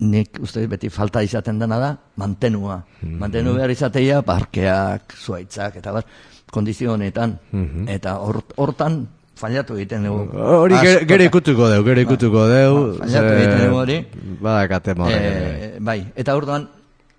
[0.00, 2.80] nik uste beti falta izaten dena da, mantenua.
[3.02, 6.04] Mantenu behar izateia, parkeak, zuaitzak, eta bar,
[6.50, 7.36] kondizio honetan.
[7.86, 9.02] Eta hor- hortan,
[9.38, 10.24] fallatu egiten dugu.
[10.38, 10.74] Hori
[11.06, 12.74] gero ikutuko deu, gero ikutuko deu.
[12.98, 13.98] Ba, fallatu egiten dugu hori.
[14.42, 14.94] Badakate.
[15.12, 16.66] Eh, bai, eta orduan,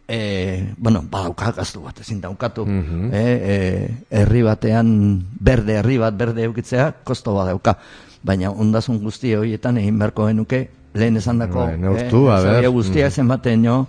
[0.08, 2.65] eh, bueno, badauka gaztu bat, ezin daukatu.
[2.67, 7.77] eh, eh, herri batean, berde herri bat, berde eukitzea, kosto badauka.
[8.23, 12.67] Baina ondasun guzti horietan egin beharko genuke, lehen esan dako, Bai, neurtu, a ber.
[12.69, 13.86] guztiak zenbaten jo,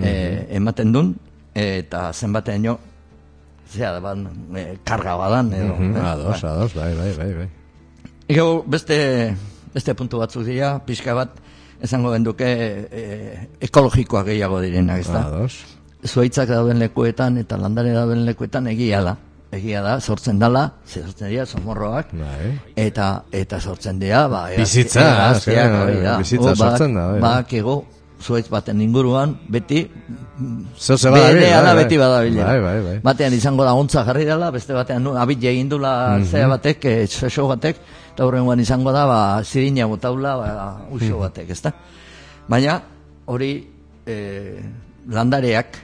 [0.00, 1.10] eh, ematen dun,
[1.54, 2.78] eta zenbaten jo,
[3.68, 4.22] zea ban,
[4.56, 5.74] eh, karga badan, edo.
[5.76, 7.48] Mhm, eh, Ados, ados, bai, bai, bai, bai.
[8.28, 9.34] Gero beste,
[9.72, 11.30] beste puntu batzuk dira, pixka bat,
[11.80, 12.48] esango genduke
[12.92, 13.02] e,
[13.64, 15.22] ekologikoak gehiago direnak, ez da?
[15.30, 15.54] Ados.
[16.04, 19.16] Zuaitzak dauden lekuetan eta landare dauden lekuetan egia da.
[19.56, 22.50] Egia da, sortzen dala, ze sortzen dira, somorroak, Bai.
[22.76, 26.18] eta eta sortzen dira, ba, eraz- Bizitza, azkenean, hori da.
[26.20, 27.20] bizitza O, sortzen da, bai.
[27.24, 27.78] Bak ego,
[28.20, 29.86] zuaitz baten inguruan, beti,
[30.76, 31.74] Zo ze badabil, bai, bai.
[31.80, 32.44] beti badabilela.
[32.50, 32.98] Bai, bai, bai.
[33.02, 37.48] Batean izango da ontza jarri dela, beste batean abit egin dula zea batek, eh, xoxo
[37.48, 37.80] batek,
[38.18, 40.52] eta horrengoan izango da, ba, zirina botaula, ba,
[40.90, 41.70] uso batek, ezta?
[42.50, 42.80] Baina,
[43.30, 43.52] hori,
[44.10, 44.58] eh,
[45.14, 45.78] landareak,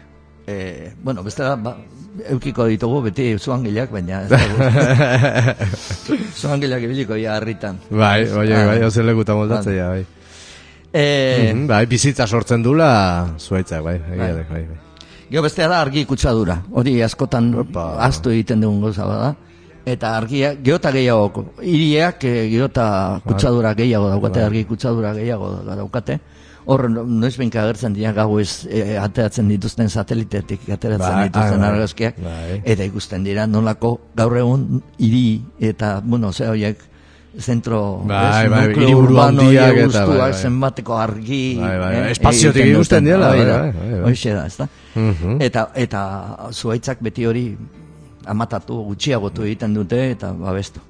[0.50, 1.76] eh, bueno, beste da, ba,
[2.34, 4.66] eukiko ditugu beti zuangileak, baina ez dugu.
[6.42, 7.78] zuangileak ibiliko ja harritan.
[7.90, 8.66] Bai, bai, Ah.
[8.66, 10.04] bai, ozen lekuta moldatzea, bai.
[10.92, 14.32] Eh, Mhm, Bai, bizitza sortzen dula zuaitzak, bai, egia Bai.
[14.34, 14.78] bai, bai.
[15.30, 16.62] Gero bestea da argi kutsadura.
[16.72, 17.94] Hori askotan Opa.
[18.04, 19.34] astu egiten dugun gauza bada.
[19.84, 26.18] Eta argia, geota gehiago, hiriak eh, geota kutsadura gehiago daukate, argi kutsadura gehiago daukate.
[26.64, 31.68] Hor, noiz benka agertzen dira gau ez eh, ateratzen dituzten satelitetik ateratzen Bai, dituzten bai,
[31.68, 32.16] argazkiak.
[32.24, 32.62] bai.
[32.64, 36.80] Eta ikusten dira nolako gaur egun hiri eta, bueno, ze horiek
[37.38, 40.32] zentro Bai, ez, bai, nukleo hiriburu urbano bai, bai.
[40.32, 44.00] zenbateko argi Bai, bai, eh, bai, espaziotik ikusten bai, da, bai, bai, bai.
[44.06, 44.68] horixe da, ezta?
[44.94, 45.40] Mhm.
[45.44, 46.02] Eta eta
[46.52, 47.48] zuaitzak beti hori
[48.26, 50.80] amatatu gutxiagotu egiten dute eta babestu.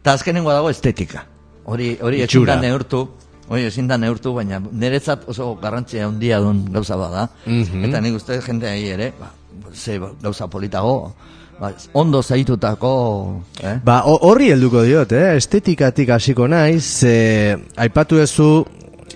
[0.00, 1.24] Eta azkenengo dago estetika.
[1.64, 3.08] Hori hori ezin da neurtu,
[3.48, 7.28] hori ezin da neurtu, baina niretzat oso garrantzia handia duen gauza bada.
[7.46, 7.84] Mhm.
[7.84, 9.30] Eta nik uste jendeai ere, ba,
[9.74, 11.12] ze gauza politago,
[11.60, 13.78] ba, ondo zaitutako, eh?
[13.84, 15.36] Ba, ho- horri helduko diot, eh?
[15.36, 18.64] Estetikatik hasiko naiz, eh, aipatu duzu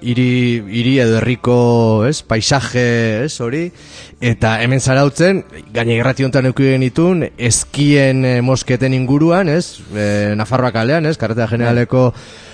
[0.03, 3.71] hiri hiri edo herriko, ez, paisaje, ez, hori,
[4.23, 5.43] eta hemen zarautzen,
[5.75, 11.49] gaine gerrati honetan euki genitun, eskien eh, mosketen inguruan, ez, eh, Nafarroa kalean, ez, karretera
[11.51, 12.13] generaleko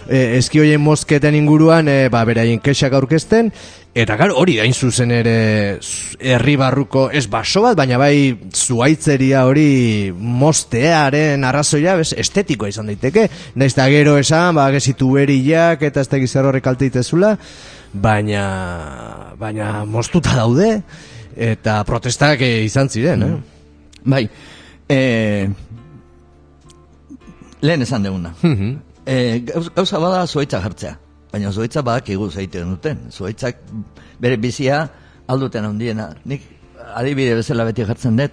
[0.08, 3.52] eh, eski hoien mosketen inguruan, eh, ba, beraien kexak aurkezten,
[3.98, 5.78] Eta gar, hori dain zuzen ere
[6.20, 13.24] herri barruko ez baso bat, baina bai zuaitzeria hori mostearen arrazoia bez, estetikoa izan daiteke.
[13.58, 17.32] Naiz da gero esan, ba, gesitu beriak eta ez da gizar horrek alteitezula,
[17.90, 18.44] baina,
[19.40, 20.76] baina moztuta daude
[21.38, 23.34] eta protestak eh, izan ziren, eh?
[24.04, 24.24] Bai,
[24.88, 25.48] eh,
[27.60, 28.34] lehen esan deguna.
[29.06, 30.98] eh, gauz- gauza bada zuaitza jartzea.
[31.32, 32.98] Baina zuaitza badak igu zaiten duten.
[33.12, 33.56] Zuaitzak
[34.20, 34.88] bere bizia
[35.28, 36.10] alduten handiena.
[36.24, 36.42] Nik
[36.94, 38.32] adibide bezala beti jartzen dut,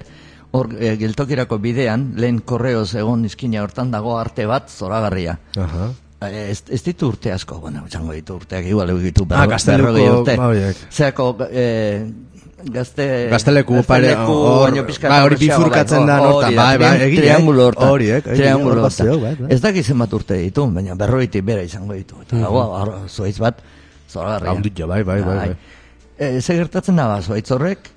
[0.52, 5.38] hor eh, geltokirako bidean, lehen korreoz egon izkina hortan dago arte bat zoragarria.
[5.58, 5.91] Aha.
[6.26, 10.08] Eh, Ez, ez ditu urte asko, bueno, txango ditu urteak, igual egu ditu Ah, berrogei
[10.10, 10.38] urte.
[10.38, 10.48] ba.
[10.91, 12.08] Zeako, eh,
[12.63, 13.28] gazte...
[13.30, 17.89] Gazteleku pare, hor- ba, hori bifurkatzen da da, bai, bai, egia, triangulo hortan.
[17.89, 19.08] horiek, egia, Triangulo hor hortan.
[19.08, 19.50] batzeo, bai, bai.
[19.54, 22.15] Ez dakit zenbat urte ditu, baina berroitik bera izango ditu.
[22.24, 23.60] Eta mm zuaitz bat,
[24.10, 24.50] zoragarria.
[24.52, 25.56] Haundut jo, bai, bai, bai, bai.
[26.18, 27.89] Eh, ze gertatzen da, ba, zuaitz horrek,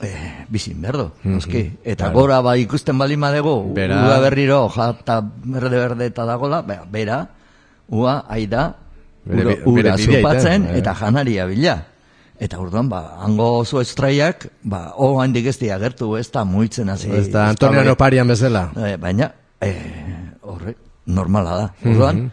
[0.00, 1.72] eh, bizin berdo, noski.
[1.82, 2.20] Eta Claro.
[2.20, 4.04] gora ba ikusten bali madego, Bera.
[4.06, 7.28] ua berriro, jata berde berde eta dagola, bera, bera
[7.88, 8.76] ua, aida,
[9.26, 10.78] ura, ura bidea zupatzen, eh.
[10.78, 11.86] eta janaria bila.
[12.42, 17.10] Eta orduan, ba, hango zuaitztraiak, ba, ho handik ez dia gertu, ez da muitzen hasi.
[17.14, 18.66] Ez da Antonio Noparian bezala.
[18.74, 19.30] Eh, baina,
[19.62, 19.76] eh,
[20.42, 20.74] horre,
[21.06, 21.68] normala da.
[21.90, 22.24] Orduan,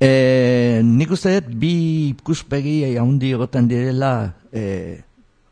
[0.00, 1.74] eh, nik uste dut bi
[2.14, 4.14] ikuspegi handi egoten direla
[4.50, 5.02] eh,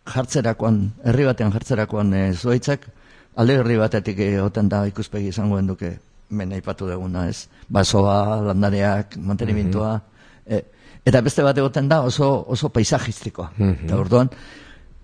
[0.08, 2.88] jartzerakoan, herri batean jartzerakoan eh, zuaitzak,
[3.36, 5.98] alde herri batetik egoten da ikuspegi izango duke
[6.30, 7.48] men aipatu duguna, ez?
[7.68, 9.96] Basoa, landareak, mantenimentua,
[10.46, 10.62] eh,
[11.04, 13.50] eta beste bat egoten da oso, oso paisajistikoa.
[13.58, 14.30] Eta orduan,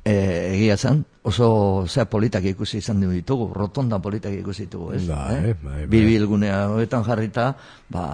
[0.07, 5.03] eh, egia zen, oso zea politak ikusi izan ditugu, rotonda politak ikusi ditugu, ez?
[5.09, 5.41] Bai, eh?
[5.43, 5.87] bai, bai.
[5.91, 7.49] Bilbilgunea hoetan jarrita,
[7.91, 8.05] ba,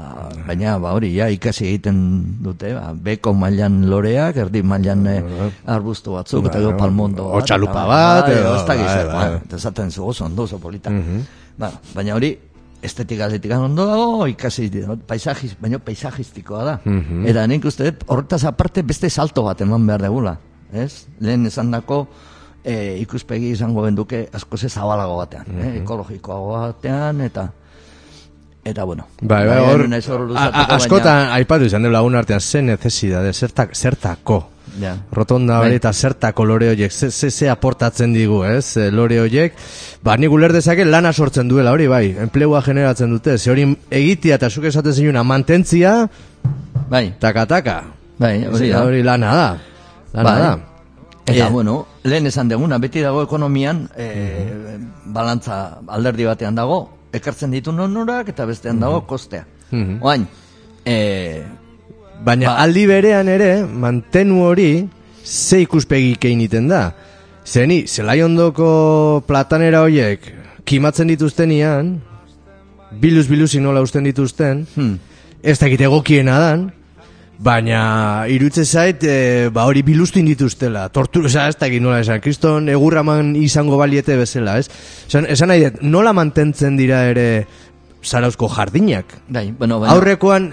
[0.47, 1.99] baina ba hori ja ikasi egiten
[2.45, 5.21] dute, ba, beko mailan loreak, erdi mailan eh,
[5.67, 9.05] arbustu batzuk, eta gero Bai, palmondo o txalupa bat, bai, edo, ez bai, bai.
[9.13, 10.91] ba, eta esaten zu oso ondo, oso polita.
[11.61, 12.33] ba, baina hori,
[12.83, 14.69] estetika atletika ondo dago, ikasi,
[15.07, 16.77] paisajiz, baina paisajistikoa da.
[17.31, 20.37] Eta nik uste dut, horretaz aparte beste salto bat eman behar degula.
[20.73, 21.07] Ez?
[21.21, 22.07] Lehen esan dako,
[22.65, 25.75] e, ikuspegi izango benduke asko ze zabalago batean, eh?
[25.83, 27.49] ekologikoago batean, eta
[28.65, 29.07] eta bueno.
[29.21, 29.87] Bai, bai, hor,
[30.77, 34.52] askotan aipatu izan dela lagun artean, ze necesidade, zertak, zertako.
[34.81, 34.97] Ja.
[35.13, 35.67] Rotonda Bai.
[35.69, 39.53] hori eta zertako lore horiek, ze, ze, ze aportatzen digu, ez, eh, lore horiek.
[40.03, 44.35] Ba, nik uler dezake lana sortzen duela, hori bai, enplegua generatzen dute, ze hori egitea
[44.41, 46.09] eta zuk esaten zinuna mantentzia,
[46.89, 47.83] Bai, taka-taka.
[48.19, 49.59] bai, hori hori lana da.
[50.13, 50.39] Lana Bai.
[50.41, 50.59] da.
[51.25, 54.49] Eta, Eh, bueno, lehen esan deguna, beti dago ekonomian, e,
[55.07, 59.45] balantza alderdi batean dago, ekartzen ditu nonurak, eta bestean dago kostea.
[60.01, 60.27] Oain,
[60.85, 61.43] e,
[62.23, 64.89] Baina Ba- aldi berean ere, mantenu hori,
[65.25, 66.93] ze ikuspegi egiten da.
[67.45, 70.21] Zeni, zelai ondoko platanera horiek,
[70.65, 71.97] kimatzen dituztenian,
[73.01, 74.95] biluz biluzik nola usten dituzten, hmm,
[75.43, 76.69] ez dakit egokiena dan,
[77.43, 82.69] baina irutze zait, e, ba hori biluztin dituztela, tortura, oza, ez dakit nola esan, kriston
[82.71, 84.69] egurraman izango baliete bezala, ez?
[85.09, 87.47] Esan, esan nahi dut, nola mantentzen dira ere
[88.05, 89.19] zarauzko jardinak?
[89.29, 90.53] bai, bueno, baina, Aurrekoan,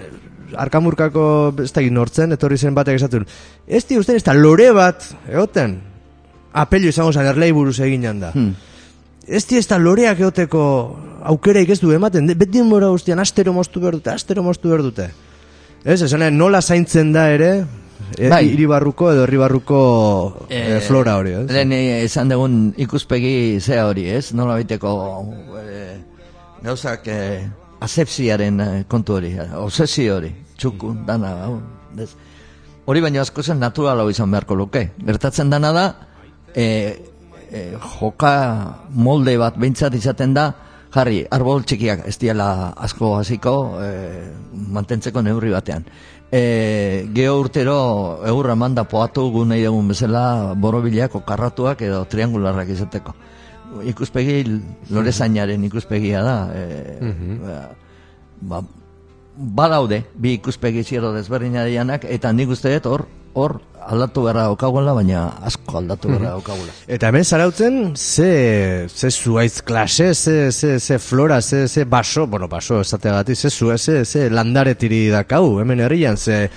[0.56, 1.24] arkamurkako,
[1.64, 3.26] ez dakit nortzen, etorri zen batek esatun,
[3.66, 5.78] ez di usten, ez da lore bat, egoten,
[6.52, 8.32] apelio izango zen, erlei buruz egin da.
[8.34, 8.54] hmm,
[9.30, 10.60] Ez di ez da loreak egoteko
[11.30, 15.10] aukeraik ez du ematen, beti denbora guztian astero moztu behar dute, astero moztu behar dute.
[15.84, 17.50] Ez, esan nola zaintzen da ere,
[18.18, 18.42] e, Bai.
[18.52, 21.44] iribarruko edo herribarruko e, flora hori, ez?
[21.52, 24.32] Lehen eh, esan dugun ikuspegi zea hori, ez?
[24.34, 24.92] Nola baiteko
[25.62, 26.00] eh,
[26.64, 27.46] gauzak eh,
[27.80, 31.60] asepsiaren eh, kontu hori, eh, obsesio hori, txuku, dana, hau,
[31.98, 32.10] ez?
[32.90, 34.90] Hori baino asko zen naturala izan beharko luke.
[35.06, 35.84] Gertatzen dana da,
[36.54, 36.96] eh,
[37.50, 38.32] eh, joka
[38.90, 40.50] molde bat behintzat izaten da,
[40.94, 45.84] jarri, arbol txikiak ez diela asko hasiko eh, mantentzeko neurri batean.
[46.30, 47.76] E, geho urtero
[48.26, 53.14] egurra manda poatu gu nahi dugun bezala borobilak, okarratuak edo triangularrak izateko.
[53.86, 54.42] Ikuspegi
[54.90, 56.36] lorezainaren ikuspegia da.
[56.54, 56.98] E,
[57.40, 57.62] ba,
[58.40, 58.62] ba,
[59.40, 64.92] badaude bi ikuspegi ziero desberdina dianak eta nik uste dut hor hor aldatu beharra daukagula,
[64.94, 66.74] baina asko aldatu beharra daukagula.
[66.90, 72.48] Eta hemen zarautzen, ze, ze zuaitz klase, ze, ze, ze flora, ze, ze baso, bueno,
[72.48, 76.50] baso esateagatik, ze zua, ze, ze landaretiri dakau, hemen herrian, ze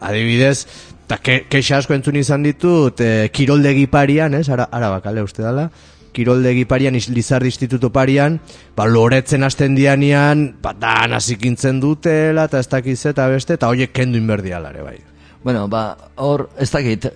[0.00, 0.66] adibidez,
[1.06, 5.42] eta ke, keixa asko entzun izan ditut, e, kiroldegi parian, ez, ara, ara bakale uste
[5.42, 5.70] dala,
[6.18, 8.40] kiroldegi parian, Lizardi Instituto parian,
[8.76, 13.94] ba, loretzen hasten dianian, ba, dan hasikintzen dutela, eta ez dakiz eta beste, eta horiek
[13.94, 14.98] kendu inberdialare, bai.
[15.44, 17.06] Bueno, ba, hor, ez dakit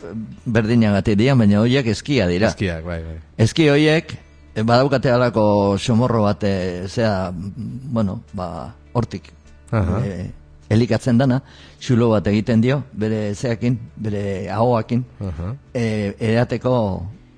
[0.47, 2.53] berdinagatik dira, baina horiek eskia dira.
[2.53, 3.17] Eskiak, bai, bai.
[3.43, 4.15] Eski horiek,
[4.55, 5.45] eh, badaukate alako
[5.79, 9.33] somorro bat, eh, zea, bueno, ba, hortik,
[9.73, 9.99] Aha.
[10.07, 10.31] eh,
[10.73, 11.43] elikatzen dana,
[11.83, 15.55] xulo bat egiten dio, bere zeakin, bere ahoakin, Aha.
[15.75, 16.77] eh, erateko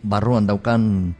[0.05, 1.15] barruan daukan,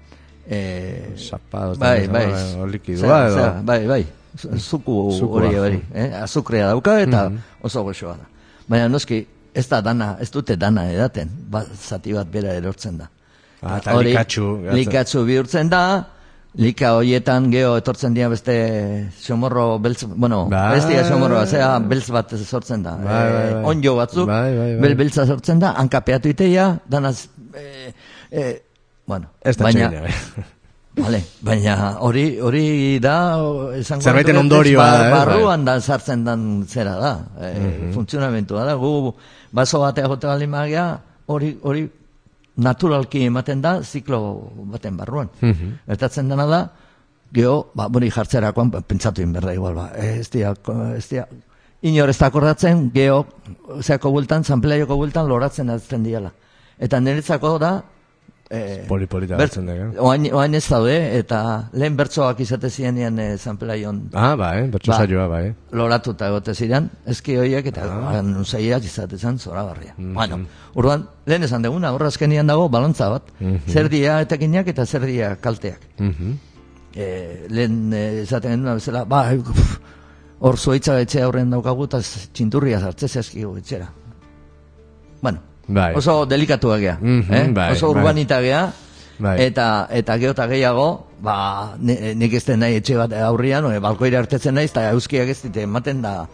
[0.49, 2.27] eh, Zapados, bai, bai,
[2.71, 4.07] likidua zera, edo- bai, bai,
[4.39, 4.97] zu- zuku
[5.31, 7.31] hori hori, eh, azukrea dauka eta
[7.63, 8.27] oso goxoa da.
[8.69, 13.09] Baina noski, ez da dana, ez dute dana edaten, ba, zati bat bera erortzen da.
[13.63, 14.77] Ah, eta Hori, likatsu, gertzen.
[14.77, 15.83] likatsu bihurtzen da,
[16.57, 20.77] lika hoietan geho etortzen dira beste somorro beltz, bueno, Bai.
[20.79, 22.93] ez dira somorroa, zera beltz bat sortzen da.
[22.97, 23.65] Bai, bai, bai.
[23.65, 24.81] onjo batzuk, Bai, bai, bai.
[24.83, 27.93] bel beltza sortzen da, hankapeatu iteia, danaz, eh,
[28.31, 28.63] eh,
[29.07, 30.45] bueno, Ez da baina, txegina, bai.
[31.05, 31.75] Vale, baina
[32.07, 33.17] hori hori da
[33.75, 38.77] esango Zerbaiten ondorioa ba- da, eh, barruan da sartzen dan zera da, e, funtzionamentua da.
[38.79, 39.13] Gu
[39.51, 40.87] baso batea jote baldin magia,
[41.27, 41.83] hori hori
[42.57, 44.21] naturalki ematen da ziklo
[44.71, 45.29] baten barruan.
[45.41, 46.63] Gertatzen dena da
[47.35, 50.53] Geo, ba, bori jartzerakoan, ba, pentsatu inberda igual, ba, ez dira,
[50.95, 51.25] ez dira,
[51.83, 53.25] inor ez da akordatzen, geho,
[53.83, 56.31] zeako bultan, zanpelaioko bultan, loratzen azten diala.
[56.79, 57.73] Eta niretzako da,
[58.55, 59.87] eh, Poli-polita Bert- hartzen dugu.
[60.07, 61.41] Oain, oain ez daude, eta
[61.73, 64.99] lehen bertsoak izate zirenean e, zanpelaion Ah, bai, bertso Ba.
[64.99, 65.55] saioa, bai.
[65.73, 68.23] loratuta egote ziren, eski horiek eta ah.
[68.23, 69.95] nuzeiak izate zen zora barria.
[69.97, 70.15] Mhm.
[70.15, 70.39] Bueno,
[70.75, 73.61] urduan, lehen esan deguna, horra azkenian dago balontza bat, Mhm.
[73.69, 75.81] zer dia etekinak eta zer dia kalteak.
[75.99, 76.39] Mhm.
[76.95, 79.25] E, lehen e, esaten genuen bezala, ba,
[80.45, 81.99] hor zuaitza etxe aurren daukagu eta
[82.33, 83.89] txinturria sartze zezkigu etxera.
[85.23, 85.95] Bueno, Bai.
[85.97, 87.49] oso delikatu gea, Mhm, eh?
[87.53, 88.01] bai, oso bai.
[88.03, 88.73] urbanita gea,
[89.19, 89.41] Bai.
[89.43, 94.19] eta eta gero eta gehiago, ba, ni- nik ez den nahi etxe bat aurrian, balkoira
[94.19, 96.27] hartetzen naiz, eta euskiak ez dite ematen da,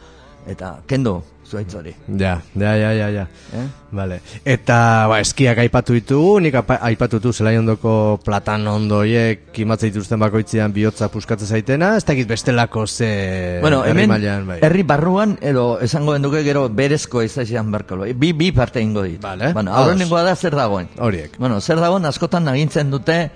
[0.46, 1.92] eta kendo zuaitz hori.
[2.18, 3.26] Ja, ja, ja, ja, ja.
[3.52, 3.66] Eh?
[3.92, 4.20] Vale.
[4.46, 10.20] Eta, ba, eskiak aipatu ditugu, nik apa- aipatu du zelai ondoko platan ondoiek kimatza dituzten
[10.22, 14.58] bakoitzean bihotza puskatzen zaitena, ez dakit bestelako ze Bueno, herri hemen, mailan, bai.
[14.62, 18.06] herri barruan, edo esango duke gero berezko izazian berkalo.
[18.14, 19.20] Bi, bi parte ingo dit.
[19.20, 20.88] Vale, Bueno, da zer dagoen.
[20.98, 21.36] Horiek.
[21.38, 23.30] Bueno, zer dagoen askotan agintzen dute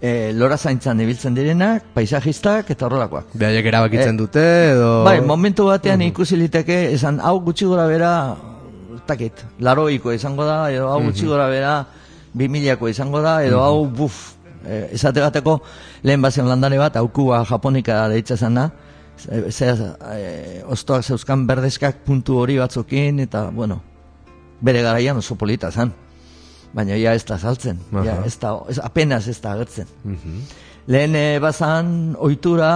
[0.00, 3.34] e, lora zaintzan ibiltzen direnak, paisajistak eta horrelakoak.
[3.38, 5.04] Behaiek erabakitzen Eh, dute, edo...
[5.04, 8.12] Bai, momentu batean ikusi liteke, esan, hau gutxi gora bera,
[9.06, 11.74] takit, laroiko izango da, edo hau gutxi gora bera,
[12.38, 14.34] bimiliako izango da, edo hau, buf,
[14.64, 15.60] eh, esate bateko,
[16.02, 18.70] lehen bazion landare bat, aukua japonika deitza zana,
[19.18, 23.82] zera, eh, ostoak zeuzkan berdeskak puntu hori batzukin, eta, bueno,
[24.60, 25.92] bere garaian oso polita zan.
[26.74, 28.24] Baina ja ez da saltzen, ja, Aha.
[28.26, 29.88] ez da, ez, apenas ez da agertzen.
[30.88, 32.70] Lehen e, bazan ohitura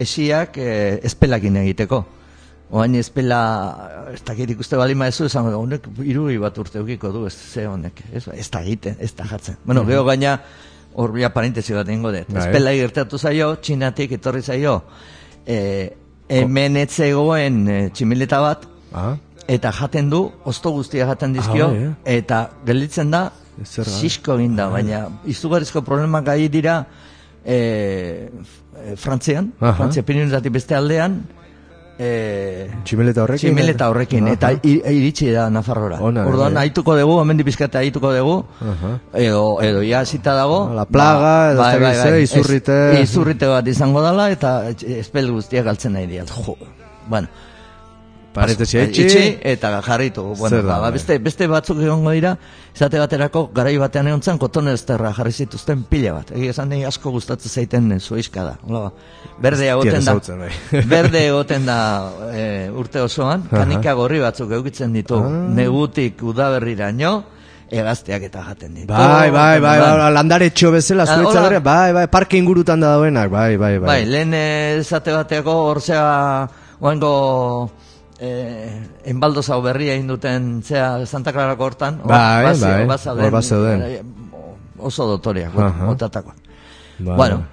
[0.00, 2.04] esiak e, espelakin egiteko.
[2.74, 3.40] Oain espela,
[4.10, 8.02] ez dakit ikuste bali maezu, esan honek iruri bat urte eukiko du, ez ze honek,
[8.12, 9.60] ez, ez da egiten, ez da jartzen.
[9.64, 10.40] Bueno, geho gaina,
[10.96, 12.32] hor ja parentesi bat egingo dut.
[12.32, 12.48] Bai.
[12.48, 14.80] Espela gertatu zaio, txinatik etorri zaio,
[15.46, 15.60] e,
[16.28, 18.66] hemen etzegoen e, tximileta bat,
[18.96, 19.16] Ah,
[19.48, 22.18] eta jaten du, osto guztia jaten dizkio, Ah, bai, eh?
[22.18, 23.30] eta gelditzen da,
[23.64, 26.84] sisko egin da, baina izugarrizko problemak gai dira
[27.44, 28.28] e,
[28.90, 29.72] e, Frantzian, Aha.
[29.78, 31.20] Frantzia pirinetatik beste aldean,
[31.98, 33.54] e, tximeleta horrekin?
[33.54, 34.60] tximeleta horrekin, eta Aha.
[34.62, 36.00] i- iritsi da Nafarrora.
[36.04, 36.66] Ona, Orduan, bai.
[36.66, 38.98] haituko dugu, hemen dipizkate haituko dugu, Aha.
[39.14, 40.70] edo, edo ja zita dago.
[40.74, 42.78] La plaga, edo ez dakit ze, izurrite.
[43.00, 46.24] Ez- izurrite bat izango dela, eta espel guztiak galtzen nahi dira.
[46.26, 46.56] Jo.
[47.08, 47.28] Bueno,
[48.36, 49.38] Parentesia Pas- itxi.
[49.42, 50.22] eta jarritu.
[50.36, 50.92] Bueno, Zer da, ba, ba, bai.
[50.98, 52.36] beste, beste batzuk egongo dira,
[52.74, 56.30] izate baterako garai batean egon zen koton ezterra jarri zituzten pila bat.
[56.36, 58.56] Egia esan nahi asko gustatzen zaiten eh, zuhaizka da.
[58.68, 58.90] Hola,
[59.40, 59.98] berde egoten da.
[60.04, 60.82] ezautzen, bai.
[60.94, 61.78] berde egoten da
[62.32, 65.16] e, urte osoan, kanika gorri batzuk eukitzen ditu.
[65.16, 65.30] Ah.
[65.56, 67.14] Negutik udaberriraino,
[67.70, 68.92] egazteak eta jaten ditu.
[68.92, 72.78] Bai, bai, bai, Orduan, bai, landare txo bezala, Ah, zuetza berria, bai, bai, parke ingurutan
[72.84, 73.86] da dauenak, bai, bai, bai.
[73.88, 76.04] Bai, lehen eh, esate bateako orzea
[76.80, 77.10] oango
[78.20, 82.00] eh, enbaldo zau berria egin duten zea Santa Clarako hortan.
[82.02, 83.82] hor Bai, bazio- bai, bazauden, hor bazeuden.
[83.82, 84.02] eh,
[84.78, 85.90] oso dotoriak, Aha.
[85.90, 86.36] otatakoak.
[86.98, 87.16] Bai.
[87.16, 87.46] Bueno,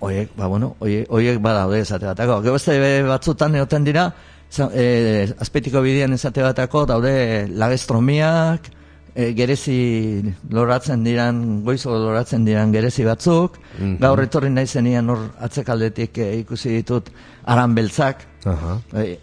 [0.00, 2.40] oiek, ba, bueno, oiek, oiek badaude esate batako.
[2.42, 4.12] Gero beste batzutan egoten dira,
[4.50, 8.70] za, e, azpetiko bidean esate batako daude lagestromiak,
[9.14, 13.58] e, gerezi loratzen diran, goizo loratzen diran gerezi batzuk,
[13.98, 17.10] gaur etorri nahi zenian hor atzekaldetik e, ikusi ditut
[17.44, 18.78] aran beltzak, Aha.
[18.94, 19.18] e,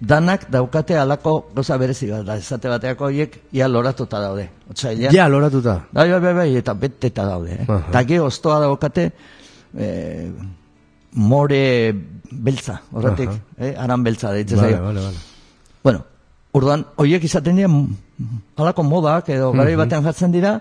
[0.00, 4.48] danak daukate alako goza berezi bat, da esate bateako horiek ia loratuta daude.
[4.70, 5.86] Otsailean, Ja, loratuta.
[5.92, 7.52] Bai, bai, bai, eta beteta daude.
[7.52, 7.64] Eh?
[7.68, 7.88] Aha.
[7.88, 9.10] Eta ge oztoa daukate
[9.78, 10.30] eh,
[11.12, 11.94] more
[12.30, 13.74] beltza, horretik, eh?
[13.78, 15.16] aran beltza deitzen Vale, vale, vale.
[15.82, 16.04] Bueno,
[16.52, 17.70] urduan, horiek izaten dira
[18.56, 20.58] halako modak edo garai batean jartzen dira,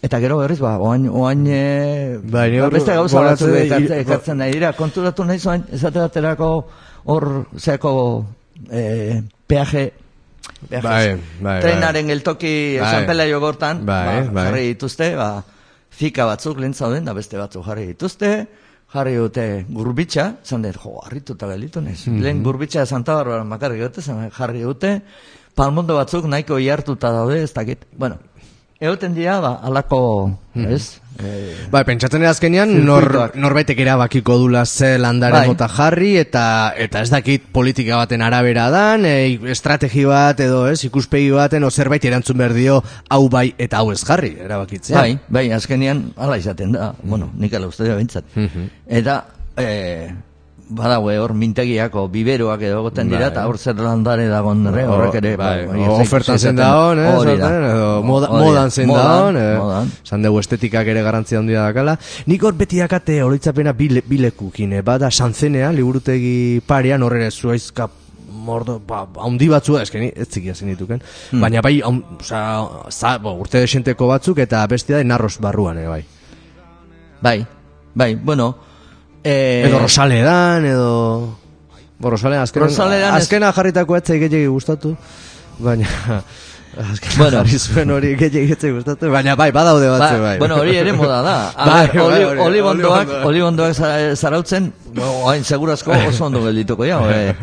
[0.00, 4.72] eta gero berriz, ba, oain, oain e, ba, beste gauza batzuk dut, ekartzen, nahi dira,
[4.78, 6.50] konturatu nahi zoain, esate baterako
[7.04, 7.28] hor,
[7.58, 7.92] zeako,
[8.70, 9.92] e, peaje,
[10.68, 12.90] peaje, Bai, bai, trenaren geltoki Bai.
[12.90, 14.44] San Pelaio gortan, Bai, ba, bai.
[14.48, 15.44] jarri dituzte, ba,
[15.90, 18.46] fika batzuk lehen zauden, da beste batzuk jarri dituzte,
[18.92, 22.06] jarri dute gurbitxa, zan dut, jo, harrituta gelitu nez.
[22.06, 22.22] Mhm.
[22.22, 25.00] Lehen gurbitxa Santa Barbara makarri dute, zan jarri dute,
[25.54, 27.86] palmondo batzuk nahiko ihartuta daude, ez dakit.
[27.96, 28.18] Bueno,
[28.80, 30.72] egoten dira, ba, alako, Mhm.
[30.72, 31.00] ez?
[31.22, 35.48] Eh, Bai, pentsatzen dira azkenean nor, norbaitek erabakiko dula ze landare Bai.
[35.48, 40.82] mota jarri eta eta ez dakit politika baten arabera dan, e, estrategi bat edo ez,
[40.84, 44.96] ikuspegi baten o zerbait erantzun behar dio hau bai eta hau ez jarri, erabakitzea.
[44.98, 48.24] Bai, bai, azkenean hala izaten da, bueno, nik ala uste dira bintzat.
[48.88, 49.24] Eta,
[49.58, 50.14] eh,
[50.70, 53.30] badaue hor mintegiako biberoak edo goten dira, Bai.
[53.32, 57.08] eta hor zer landare dagon ere, horrek ere, bai, ba, bai, ofertan zen daon, eh,
[57.34, 61.96] edo moda, modan zen daon, eh, zan dugu estetikak ere garantzia handia dakala.
[62.26, 67.88] Nik hor beti dakate oroitzapena bile, bilekukin, eh, bada sanzenea, liburutegi parean horre zuaizka
[68.40, 71.02] mordo, ba, haundi batzua, eske ni ez zikia zen dituken,
[71.32, 71.40] Hmm.
[71.42, 72.40] baina bai, haun, oza,
[72.88, 76.04] za, bo, urte desenteko batzuk eta bestia da narros barruan, eh, bai.
[77.20, 77.46] Bai,
[77.94, 78.54] bai, bueno,
[79.24, 81.36] eh, Edo Rosaledan, edo...
[82.00, 84.94] Bo, Rosaledan, azkena, Rosaledan ez- azkena jarritako etzai gehiagi gustatu,
[85.58, 86.22] baina...
[86.70, 87.38] Azkena Bueno.
[87.42, 90.36] jarri zuen hori gehiagi etzai gustatu, baina bai, badaude ba, batzu, bai.
[90.38, 91.34] bueno, hori ere moda da.
[91.56, 93.26] A Bai, bai, oli, olibondoak, olibondoak.
[93.26, 94.68] olibondoak za- zarautzen,
[95.24, 97.34] oain segurazko oso ondo geldituko ja, eh,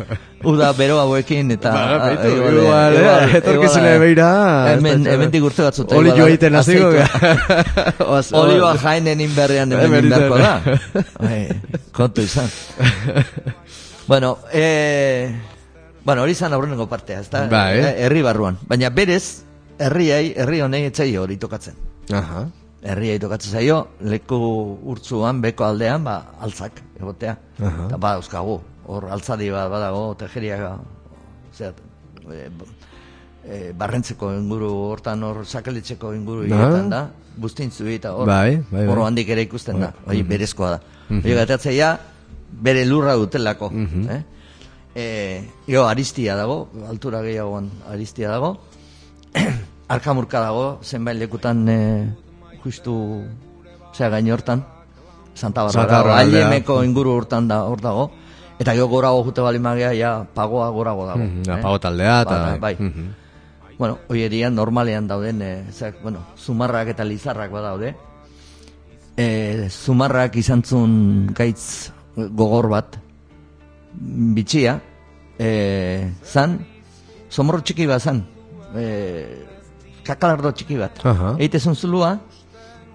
[0.48, 1.70] uda bero hauekin eta...
[1.72, 4.30] Ba, igual, eh, etorkizune beira,
[4.72, 5.94] Hemen, ez da- hemendik urte batzute.
[5.94, 8.06] Oli igual, jo egiten hasiko, azeitua.
[8.14, 10.56] Oaz- Oliba oaz- jainen inberrean hemen Hemen inberko da.
[10.64, 11.04] iten.
[11.20, 11.40] Bai,
[11.92, 12.48] kontu izan.
[14.08, 15.34] bueno, eh,
[16.08, 17.42] bueno, hori izan aurrenengo partea, ez da?
[17.52, 17.78] Bai.
[17.82, 18.56] Eh, Herri barruan.
[18.68, 19.42] Baina berez,
[19.78, 21.74] herriai, herri honei etzai hori tokatzen.
[22.16, 22.46] Aha.
[22.88, 24.38] Herriai tokatzen zaio, leku
[24.88, 27.34] urtzuan, beko aldean, ba, altzak, egotea.
[27.60, 27.88] Aha.
[27.90, 28.54] Eta ba, euskagu,
[28.88, 30.62] hor altzadi bat badago, tejeriak,
[31.58, 31.82] zeat,
[32.32, 32.46] e,
[33.44, 37.02] e, barrentzeko inguru hortan, hor sakelitzeko inguru hiletan da,
[37.36, 38.96] bustintzu eta hor, Bai, bai, bai.
[39.10, 40.80] handik ere ikusten da, hori berezkoa da.
[41.20, 41.92] Hori gatatzeia,
[42.64, 43.68] bere lurra dutelako.
[44.08, 44.22] eh?
[44.98, 48.56] E, jo, aristia dago, altura gehiagoan aristia dago,
[49.94, 51.78] arkamurka dago, zenbait lekutan e,
[52.64, 53.22] justu,
[53.94, 54.64] zera gain hortan,
[55.38, 58.08] Santa Barbara, ailemeko inguru hortan da, hor dago,
[58.58, 61.22] eta gero gorago jute bali magea, ja, pagoa gorago dago.
[61.22, 62.74] Mhm, ja, pago taldea eta- Ba, bai.
[62.74, 63.06] Mhm.
[63.78, 67.94] Bueno, hoierian normalean dauden, e, zak, bueno, zumarrak eta lizarrak badaude.
[69.16, 72.98] E, zumarrak izan zuen gaitz gogor bat,
[74.00, 74.80] bitxia,
[75.38, 76.58] e, zan,
[77.28, 78.22] somorro txiki bat zan,
[78.76, 78.86] e,
[80.06, 81.00] kakalardo txiki bat.
[81.04, 81.34] Aha.
[81.38, 82.14] Eitezun zulua,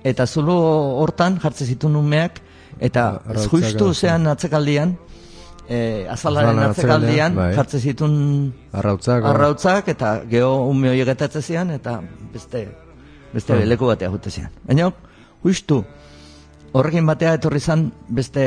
[0.03, 0.55] eta zulu
[1.03, 2.39] hortan jartzen zituen umeak,
[2.79, 4.95] eta Arrautzak justu zean atzekaldian,
[5.69, 7.53] e, azalaren atzekaldian, bai.
[7.55, 8.15] jartzen zituen
[8.73, 9.23] Arrautzak.
[9.23, 12.01] arrautzak eta geho ume horiek getatzen zian eta
[12.33, 12.67] beste
[13.33, 13.65] beste Ah.
[13.65, 14.49] leku batea jute zian.
[14.67, 14.91] Baina
[15.43, 15.83] justu
[16.73, 18.43] horrekin batea etorri zan beste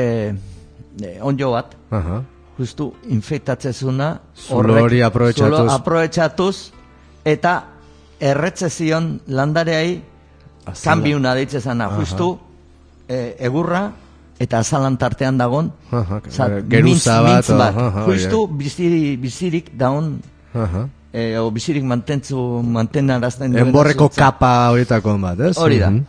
[1.01, 2.23] eh, onjo bat, Aha.
[2.57, 5.57] Justu infektatzen zuna Zulo hori aprobetxatuz.
[5.57, 6.55] zulo aprobetxatuz
[7.25, 7.63] eta
[8.19, 10.01] erretze zion landareai
[10.83, 12.37] kanbiuna deitze zana, justu
[13.07, 13.91] eh, egurra
[14.39, 18.07] eta azalan tartean dagon Aha, za- geruza mintz- bat, mintz bat.
[18.07, 20.19] justu biziri, bizirik daun
[20.53, 20.87] Aha.
[21.13, 25.57] e, o bizirik mantentzu mantenarazten duen Enborreko kapa horietako bat, ez?
[25.57, 25.89] Hori da.
[25.89, 26.03] Mhm.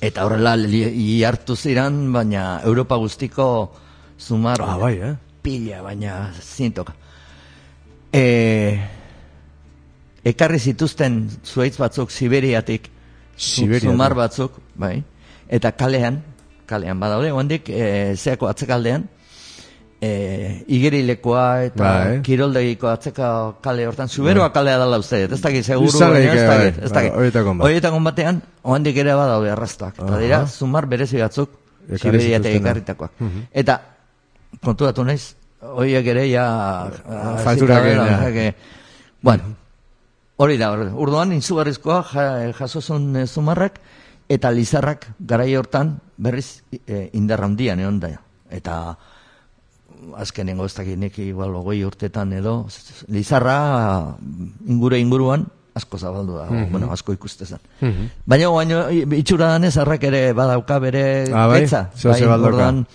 [0.00, 3.72] Eta horrela li- hartu ziran, baina Europa guztiko
[4.20, 5.14] zumar Ah, bai, eh?
[5.46, 6.94] Pila, baina zintoka.
[8.10, 8.22] E,
[10.26, 12.88] ekarri zituzten zuaitz batzuk Siberiatik,
[13.36, 13.90] Siberiatik.
[13.90, 14.96] zumar batzuk, bai,
[15.46, 16.22] eta kalean,
[16.66, 19.06] kalean badaude, ondik, e, zeako atzekaldean,
[20.02, 20.10] e,
[20.66, 22.18] igerilekoa eta Bai.
[22.26, 23.30] kiroldegiko atzeka
[23.62, 27.12] kale hortan, zuberoa kalea dela uste, ez dakit, seguru, daiteke, ez dakit, bai, ez dakit.
[27.14, 27.66] bai, bat.
[27.68, 33.20] Horietako batean, ohandik ere badaude arrastoak, eta dira, zumar berezi batzuk, Siberiatik ekarritakoak.
[33.54, 33.76] Eta,
[34.64, 36.46] konturatu naiz, Oiek ere ja...
[37.08, 37.34] Ja.
[37.34, 38.54] osea que,
[39.22, 39.56] Bueno,
[40.36, 42.26] hori da, urduan inzugarrizkoa ja,
[42.58, 43.80] jasozun eh, zumarrak,
[44.28, 48.12] eta lizarrak garai hortan berriz e, indar handian egon da.
[48.50, 48.96] Eta
[50.20, 52.66] azkenengo ez dakit igual ogoi urtetan edo,
[53.08, 54.14] lizarra
[54.68, 55.46] ingure inguruan
[55.76, 57.60] asko zabaldu da, bueno, asko ikuste zen.
[58.24, 61.66] Baina baino itxura danez arrak ere badauka bere Ah, bai?
[61.66, 62.46] baldoka.
[62.48, 62.86] orduan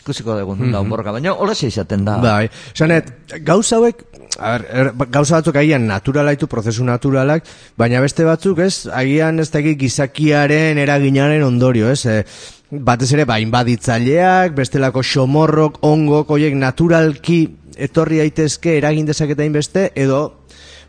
[0.00, 2.16] ikusiko dugu mm da borroka, baina hola izaten da.
[2.18, 3.12] Bai, Sanet,
[3.44, 4.02] gauza hauek,
[4.38, 7.44] a ber, er, gauza batzuk agian naturalaitu, prozesu naturalak,
[7.76, 12.24] baina beste batzuk, ez, agian ez dakit gizakiaren eraginaren ondorio, ez, e,
[12.70, 17.42] batez ere, ba, inbaditzaileak, bestelako xomorrok, ongok, oiek naturalki
[17.76, 20.22] etorri daitezke eragin dezaketain beste, edo,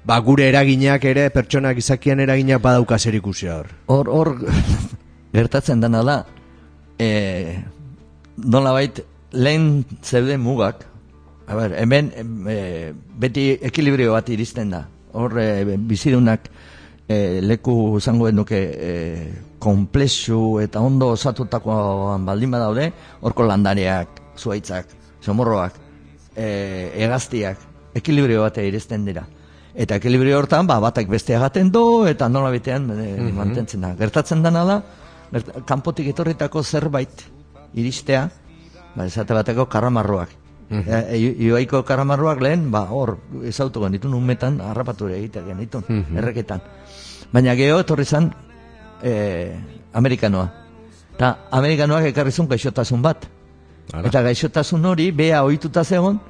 [0.05, 3.75] ba, gure eraginak ere, pertsonak gizakian eraginak badauka zer ikusia hor.
[3.87, 4.33] Hor, hor,
[5.35, 6.17] gertatzen dena da,
[6.99, 7.11] e,
[8.43, 10.85] nolabait, lehen zeuden mugak,
[11.47, 12.57] a ber, hemen em, e,
[12.93, 14.85] beti ekilibrio bat iristen da.
[15.13, 16.47] Hor, e, bizidunak
[17.07, 18.91] e, leku zango nuke e,
[19.59, 22.87] komplexu eta ondo osatutakoan baldin badaude,
[23.21, 25.75] horko landareak, zuaitzak, somorroak,
[26.35, 26.47] e,
[27.03, 29.25] egaztiak, ekilibrio bat iristen dira.
[29.71, 33.93] Eta ekilibrio hortan, ba, batak bestea gaten du, eta nola bitean e, mantentzen da.
[33.99, 34.81] Gertatzen dena da,
[35.67, 37.27] kanpotik etorritako zerbait
[37.73, 38.29] iristea,
[38.95, 40.37] ba, esate bateko karramarroak.
[40.71, 45.83] E, e, Ioaiko karramarroak lehen, ba, hor, ezautu genitun, umetan, harrapatu ere egite genitun,
[46.15, 46.63] erreketan.
[47.31, 48.31] Baina geho, etorri zan,
[49.03, 49.13] e,
[49.93, 50.47] amerikanoa.
[51.15, 53.27] Eta amerikanoak ekarri zuen gaixotasun bat.
[53.91, 54.07] Ara.
[54.07, 56.21] Eta gaixotasun hori, bea ohituta zegon,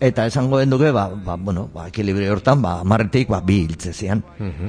[0.00, 3.92] eta esango den duke, ba, ba, bueno, ba, ekilibrio hortan, ba, marretik, ba, bi hiltze
[3.92, 4.22] zian.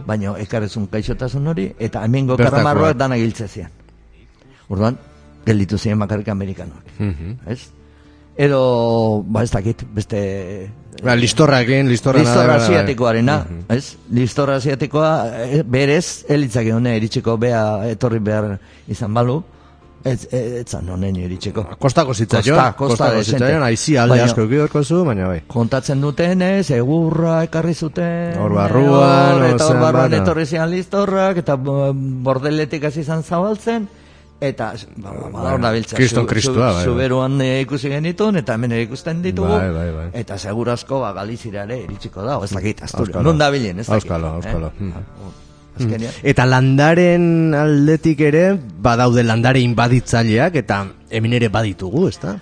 [0.08, 3.70] Baina ekarri zuen gaixotasun hori, eta hemengo karramarroak dana hiltze zian.
[4.72, 4.98] Orduan,
[5.46, 6.98] gelditu ziren bakarrik amerikanoak.
[7.48, 7.60] Ez?
[8.42, 10.20] Edo, ba, ez dakit, beste...
[11.04, 13.36] Ba, listorrakin, listorra Listorra nada, asiatikoarena,
[13.70, 13.96] ez?
[14.14, 15.10] Listorra asiatikoa
[15.46, 18.54] eh, berez, elitzake hone iritsiko bea etorri behar
[18.92, 19.38] izan balu,
[20.04, 21.64] ez, ez zan honen iritsiko.
[21.80, 25.40] Kostako zitzaion, Kosta, kosta zitzaion, aizi alde Baina- asko eukidorko zu, baina bai.
[25.52, 28.38] Kontatzen dutenez, egurra ekarri zuten.
[28.42, 33.88] Hor barruan, eta hor barruan etorri zian listorrak, eta bo- bordeletik hasi izan zabaltzen,
[34.42, 35.96] eta ba, ba, ba, hor dabiltza.
[35.96, 36.86] Kriston Kristua, bai, bai.
[36.90, 39.54] Zuberuan eh, ikusi genitun, eta hemen ere ikusten ditugu.
[39.54, 40.08] Bai, bai, bai.
[40.18, 42.82] Eta segurazko ba, Galizirare iritsiko da, ez dakit.
[42.90, 43.22] Auskalo.
[43.30, 44.10] Non dabilen, ez dakit.
[44.10, 44.74] Auskalo, auskalo.
[44.74, 44.84] Eh?
[44.90, 45.32] Mm.
[45.78, 46.18] Azkenean.
[46.34, 47.26] Eta landaren
[47.56, 50.82] aldetik ere, badaude landare inbaditzaileak, eta
[51.14, 52.36] hemen ere baditugu, ezta?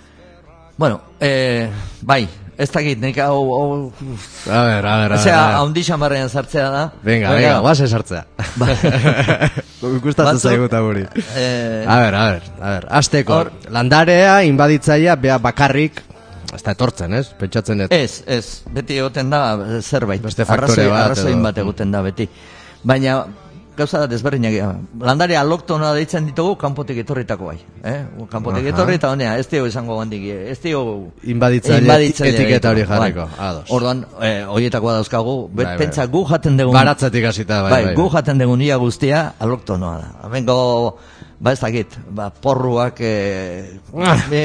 [0.80, 1.68] Bueno, eh,
[2.00, 2.24] bai,
[2.60, 3.70] ez dakit, nek hau, hau
[4.50, 5.54] A ber, a ber, a Osea, ber.
[5.60, 6.82] haundi xamarrean sartzea da.
[7.02, 8.24] Venga, Baina, venga, guaz esartzea.
[9.80, 11.04] Gustatzen Batzuk, zaigu eta guri.
[11.36, 13.32] eh, A ber, a ber, a ber, azteko.
[13.40, 16.02] Hor- Landarea, inbaditzailea, bea bakarrik,
[16.54, 17.28] ez da etortzen, ez?
[17.38, 17.92] Pentsatzen dut.
[17.94, 19.42] Ez, ez, beti egoten da
[19.80, 20.20] zerbait.
[20.22, 22.28] Beste faktore Arrazoi- bat Arrazoin bat egoten da beti.
[22.82, 23.22] Baina,
[23.76, 24.70] gauza desberdinak dira.
[25.00, 27.56] Landare aloktonoa deitzen ditugu kanpotik etorritako bai.
[27.84, 27.98] Eh?
[28.30, 30.82] Kanpotik etorri eta honea, ez dio izango gandik, ez dio...
[31.22, 33.46] Inbaditzaile etiketa hori jarriko, bai.
[33.48, 33.64] ados.
[33.70, 35.78] Orduan, eh, horietakoa dauzkagu, bet, Bai, bai.
[35.84, 36.74] pentsa gu jaten dugu...
[36.76, 37.94] Baratzetik hasita, bai, bai, bai.
[38.00, 40.12] gu jaten dugun ia guztia aloktonoa da.
[40.28, 40.58] Hemengo,
[41.40, 43.80] ba ez dakit, ba, porruak e,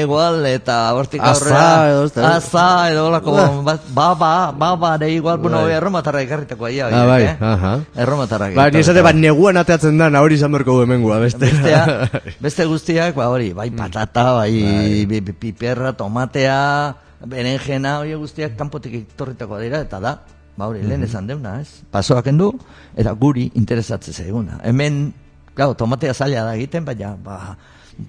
[0.00, 5.36] igual, eta hortik aurrera, edo aza, edo olako, ba, ba, ba, ba, ba, de igual,
[5.36, 5.72] bueno, Bai.
[5.76, 7.72] erromatarra ekarritako aia, Ah, bai, aha.
[7.94, 11.44] Erromatarra Ba, ni esate, ba, neguan ateatzen da, hori izan berko du hemengua, beste.
[11.52, 12.08] Bestea,
[12.44, 16.96] beste guztiak, ba hori, bai patata, bai, bi- piperra, tomatea,
[17.28, 20.16] berenjena, hori guztiak kanpotik etorritako dira, eta da,
[20.56, 21.84] ba hori, lehen esan deuna, ez?
[21.92, 22.54] Pasoak endu,
[22.96, 24.62] eta guri interesatzen zaiguna.
[24.64, 25.12] Hemen,
[25.56, 27.56] claro, tomatea zaila da egiten, baina, ba,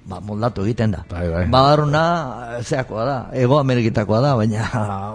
[0.05, 1.05] ba moldatu egiten da.
[1.09, 1.45] Bai, bai.
[1.49, 2.03] Ba, aruna,
[2.61, 4.67] zeakoa da, ego amerikitakoa da, baina,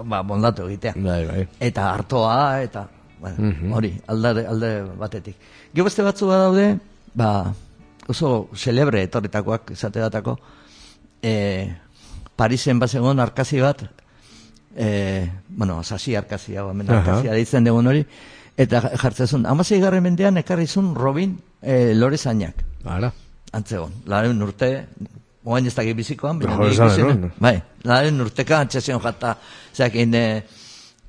[0.03, 1.47] ba, moldatu egitea Bai, bai.
[1.59, 2.87] eta hartoa eta
[3.23, 5.37] bueno, hori alde, alde batetik.
[5.73, 6.73] Gero beste batzu badaude,
[7.15, 7.53] ba,
[8.11, 10.35] oso celebre etorritakoak esate datako,
[11.21, 11.71] e,
[12.35, 13.85] Parisen bazegon arkazi bat,
[14.75, 18.03] e, bueno, sasi arkazia, hemen arkazia deitzen dugun hori,
[18.57, 22.55] eta jartzezun, amasei garren mendean ekarri zuen Robin e, Lorezainak,
[22.85, 23.11] Ara.
[23.53, 24.85] antzegon, laren urte,
[25.45, 26.97] oain ez dakit bizikoan, baina no?
[26.97, 27.31] nuen.
[27.39, 29.37] bai, laren urteka antxezion jata,
[29.75, 30.43] zeakin, e,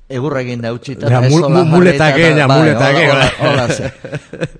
[0.09, 1.09] egurra egin da utxita.
[1.09, 3.91] Ja, mul- mu- eta- ja, bai, muletake, hola- hola-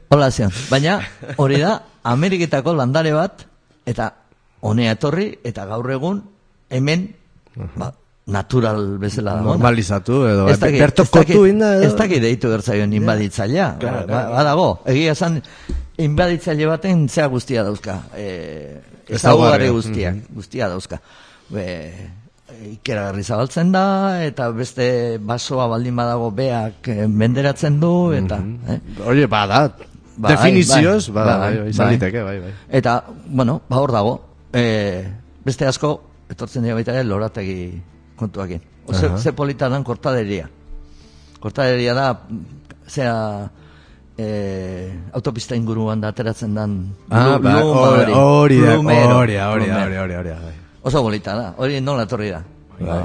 [0.10, 0.30] Hola.
[0.70, 1.00] Baina,
[1.38, 3.46] hori da, Ameriketako landare bat,
[3.86, 4.14] eta
[4.62, 6.24] honea etorri, eta gaur egun,
[6.70, 7.14] hemen,
[7.76, 7.94] ba,
[8.26, 9.52] natural bezala dago.
[9.54, 11.84] Normalizatu, edo, Ez dakit- ez dakit- kotu inda, edo.
[11.84, 13.76] Ez dakit deitu gertzaion inbaditzailea.
[13.80, 14.32] Claro, Ba- claro.
[14.34, 15.44] Badago, egia esan,
[15.98, 18.02] inbaditzaile baten zea guztia dauzka.
[18.16, 18.28] E,
[19.06, 19.16] Ezaugarria.
[19.18, 21.00] Ezaugarri guztiak, guztia dauzka.
[21.50, 21.66] Be,
[22.72, 23.86] ikeragarri zabaltzen da,
[24.26, 24.88] eta beste
[25.22, 28.40] basoa baldin badago beak eh, menderatzen du, eta...
[28.70, 28.80] eh?
[29.06, 29.68] Oye, bada,
[30.16, 31.90] Bai, definizioz, bai, bada, bai, bai, bai.
[31.96, 32.54] liteke, bai, bai.
[32.80, 34.14] Eta, bueno, ba hor dago,
[34.54, 35.04] e,
[35.44, 35.92] beste asko,
[36.32, 37.74] etortzen dira baita ere, lorategi
[38.16, 38.62] kontuakin.
[38.86, 39.18] Ose, Aha.
[39.20, 40.48] ze polita dan kortaderia.
[41.42, 42.08] Kortaderia da,
[42.88, 43.50] zera,
[44.18, 49.50] e, autopista inguruan da ateratzen dan Ah, ba, hori, hori da, hori da, hori da,
[49.52, 50.54] hori da, hori hori bai.
[50.84, 52.44] Oso bolita da, hori nola etorri da.
[52.80, 53.00] Ba,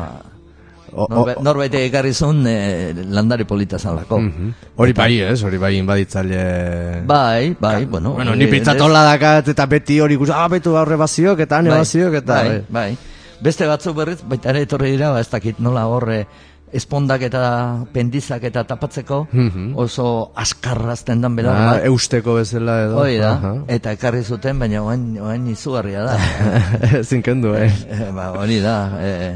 [0.93, 4.19] O- o- norbe, norbait ekarri zuen e, landari polita zalako.
[4.19, 4.49] Mhm.
[4.75, 7.03] Hori bai, ez, hori bai inbaditzaile...
[7.07, 8.15] Bai, bai, bueno.
[8.15, 11.77] Bueno, ni pintzatola dakat eta beti hori ikusi, ah, betu gaur ebaziok eta han Bai,
[11.79, 12.35] ebaziok eta...
[12.43, 12.97] bai, bai.
[13.41, 16.27] Beste batzuk berriz, baita ere etorri dira, ba, ez dakit nola horre
[16.73, 19.73] espondak eta pendizak eta tapatzeko Mhm.
[19.77, 22.99] oso askarrazten dan belar Ah, eusteko bezala edo.
[23.03, 23.55] Hoi da, Aha.
[23.69, 26.19] eta ekarri zuten, baina oain, oain izugarria da.
[27.01, 27.71] Ezin kendu, eh.
[27.91, 29.35] Eh, ba, hori da, eh,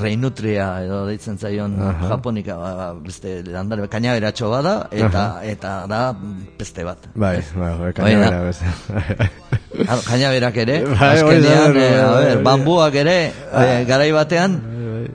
[0.00, 2.08] reinutria edo deitzen zaion Aha.
[2.10, 6.00] japonika, ba, ba, beste landare, kainaberatxo bada, eta, eta da
[6.58, 7.08] beste bat.
[7.14, 8.14] Bai, bai, bai,
[8.50, 9.30] bezala.
[9.88, 12.42] Ah, Kainaberak ere, Bai, azkenean, eh, a ber, da.
[12.46, 14.54] bambuak ere, eh, garai batean,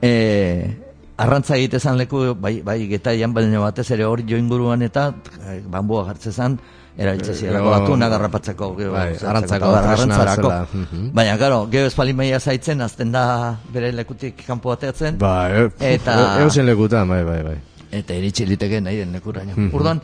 [0.00, 0.78] eh,
[1.18, 5.12] arrantza egitezan leku, bai, bai getaian, baina batez ere hori jo inguruan eta
[5.46, 6.58] eh, bambua jartzezan,
[6.96, 9.70] erabiltzen zirelako Gero- atunak garrapatzeko, gero, Bai, arrantzarako.
[9.72, 11.10] bezala, mhm.
[11.14, 16.42] Baina, karo, gero espalimaia zaitzen, azten da bere lekutik kanpo bateatzen, Ba, e, Eta- e,
[16.42, 17.56] eusen lekutan, bai, bai, bai.
[17.92, 19.52] eta iritsi liteke nahi den lekuraino.
[19.56, 19.74] Mhm.
[19.74, 20.00] Orduan,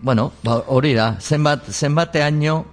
[0.00, 2.64] bueno, ba, hori da, zenbat, zenbateaino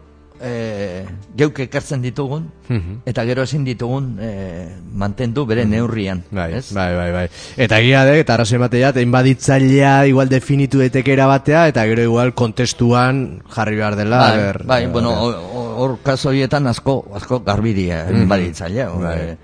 [0.41, 3.01] e, geuk ekartzen ditugun, Mhm.
[3.05, 6.23] eta gero ezin ditugun e, mantendu bere neurrian.
[6.31, 6.71] Bai, ez?
[6.73, 7.27] bai, bai, bai.
[7.57, 13.41] Eta egia de, eta arrazoi bateat, inbaditzailea igual definitu daiteke batea, eta gero igual kontestuan
[13.49, 14.17] jarri behar dela.
[14.19, 18.89] Bai, ber- bai, ber- bueno, hor- kaso horietan asko, asko garbidia, baditzailea.
[18.89, 19.17] Bai.
[19.19, 19.37] eh,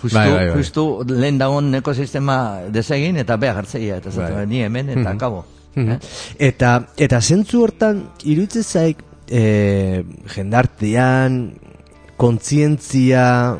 [0.00, 0.56] Justu, Bai, bai, bai.
[0.58, 4.46] justu lehen dagoen ekosistema desegin eta beha gartzeia, eta Bai.
[4.46, 5.44] ni hemen eta kabo.
[5.74, 5.90] Mhm.
[5.90, 5.98] eh?
[6.38, 8.98] Eta, eta zentzu hortan, iruditzen zaik,
[9.30, 10.04] e,
[10.34, 11.38] jendartean,
[12.18, 13.56] kontzientzia,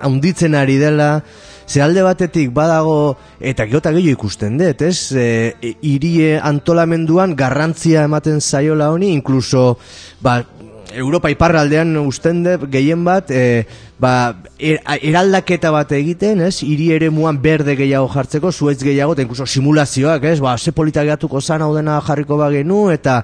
[0.00, 1.22] haunditzen ari dela,
[1.68, 5.12] ze alde batetik badago, eta geota gehiago ikusten dut, ez?
[5.12, 9.76] E, e, irie antolamenduan garrantzia ematen zaiola honi, inkluso,
[10.24, 10.40] ba,
[10.88, 13.66] Europa iparraldean usten dut gehien bat, e,
[14.00, 16.62] ba, er, eraldaketa bat egiten, ez?
[16.64, 20.38] Hiri eremuan berde gehiago jartzeko, zuetz gehiago, eta inkluso simulazioak, ez?
[20.40, 23.20] Ba, ze politak gehiatuko zan hau dena jarriko bagenu, eta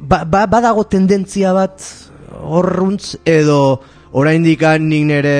[0.00, 1.82] ba, ba, badago tendentzia bat
[2.42, 3.80] horruntz, edo
[4.12, 5.38] oraindik nik nire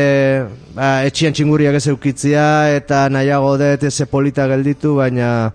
[0.74, 5.53] ba, etxian txingurriak ez eukitzia, eta nahiago dut eze polita gelditu, baina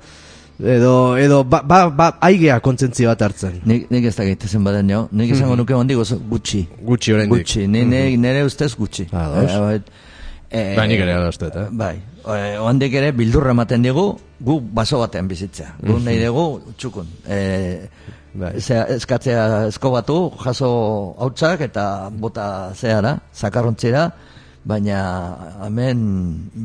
[0.58, 3.62] edo, edo ba, ba, ba, aigea kontzentzia bat hartzen.
[3.66, 6.66] Nik, nik ez da gaitezen baden jo, nik izango nuke ondik oso gutxi.
[6.82, 7.46] Gutxi oraindik.
[7.46, 9.08] Gutxi, ni, ni, nire ustez gutxi.
[9.12, 9.52] Ados.
[9.52, 9.82] Eh, bai,
[10.50, 11.68] eh, Ba, nik ere ados dut, eh?
[11.72, 11.96] Bai,
[12.28, 15.76] oandik ere bildurra ematen digu, gu baso batean bizitzea.
[15.84, 17.10] Gu nahi dugu txukun.
[17.28, 17.90] Eh,
[18.34, 18.60] Bai.
[18.62, 20.70] Zea, eskatzea eskobatu, jaso
[21.18, 24.12] hautsak eta bota zeara, zakarrontzira,
[24.68, 25.00] baina
[25.66, 26.00] hemen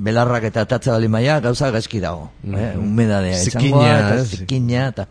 [0.05, 2.31] belarrak eta atatze bali maia gauza gaizki dago.
[2.45, 5.07] Eh, humedadea izango Zikina, eta zikina eta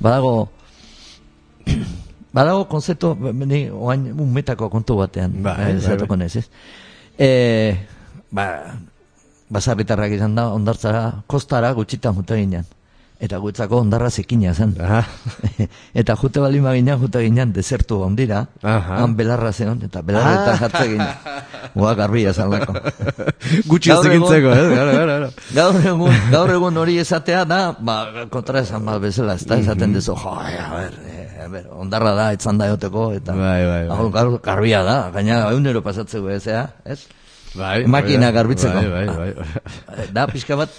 [0.00, 0.48] badago
[2.34, 3.14] badago konzeptu
[3.46, 6.26] ni oain umetako kontu batean Bai, eh, bai, bai.
[6.26, 6.48] ez?
[7.18, 7.76] Eh,
[8.30, 8.74] ba,
[9.50, 12.66] basarritarrak izan da, ondartzara, kostara gutxitan jute ginen.
[13.18, 14.76] Eta gutzako ondarra zikina zen.
[14.78, 15.00] Aha.
[16.00, 19.00] eta jute bali maginan, jute ginen, desertu ondira, Aha.
[19.02, 20.58] han belarra zeon, eta belarretan Ah.
[20.60, 21.08] jartze ginen.
[21.82, 22.76] Ua garbia zalako.
[23.66, 24.68] Gutxi ez egintzeko, eh?
[24.70, 25.30] Gara, gara, gara.
[25.58, 27.96] Gaur egun, gaur egun hori esatea da, ba,
[28.30, 31.66] kontra esan bat bezala, ez da, esaten dezu, jo, eh, a ber, eh, a ber,
[31.74, 33.96] ondarra da, etzan da joteko, eta Bai, bai, bai.
[33.98, 37.00] hau gaur garbia da, gaina eunero pasatzeko ezea, ez?
[37.58, 38.78] Bai, Makina bai, garbitzeko.
[38.78, 39.50] Bai, bai, bai.
[39.98, 40.70] Eh, Da, pixka bat,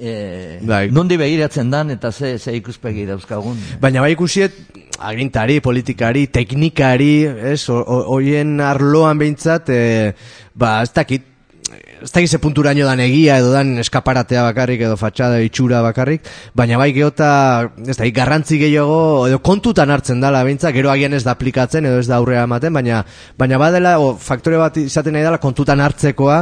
[0.00, 0.88] eh, Bai.
[0.90, 3.58] nondi begiratzen dan, eta ze, ze ikuspegi dauzkagun.
[3.80, 4.52] Baina bai ikusiet
[4.98, 10.14] agintari, politikari, teknikari, ez, ho- hoien arloan behintzat, e,
[10.54, 11.22] ba, ez dakit,
[12.02, 16.26] ez dakit ze punturaino dan egia edo dan eskaparatea bakarrik edo fatxada itxura bakarrik,
[16.56, 21.22] baina bai geota, ez dakit, garrantzi gehiago, edo kontutan hartzen dala behintzat, gero agian ez
[21.24, 23.02] da aplikatzen edo ez da aurrera ematen, baina,
[23.38, 26.40] baina badela, o, faktore bat izaten nahi dela kontutan hartzekoa,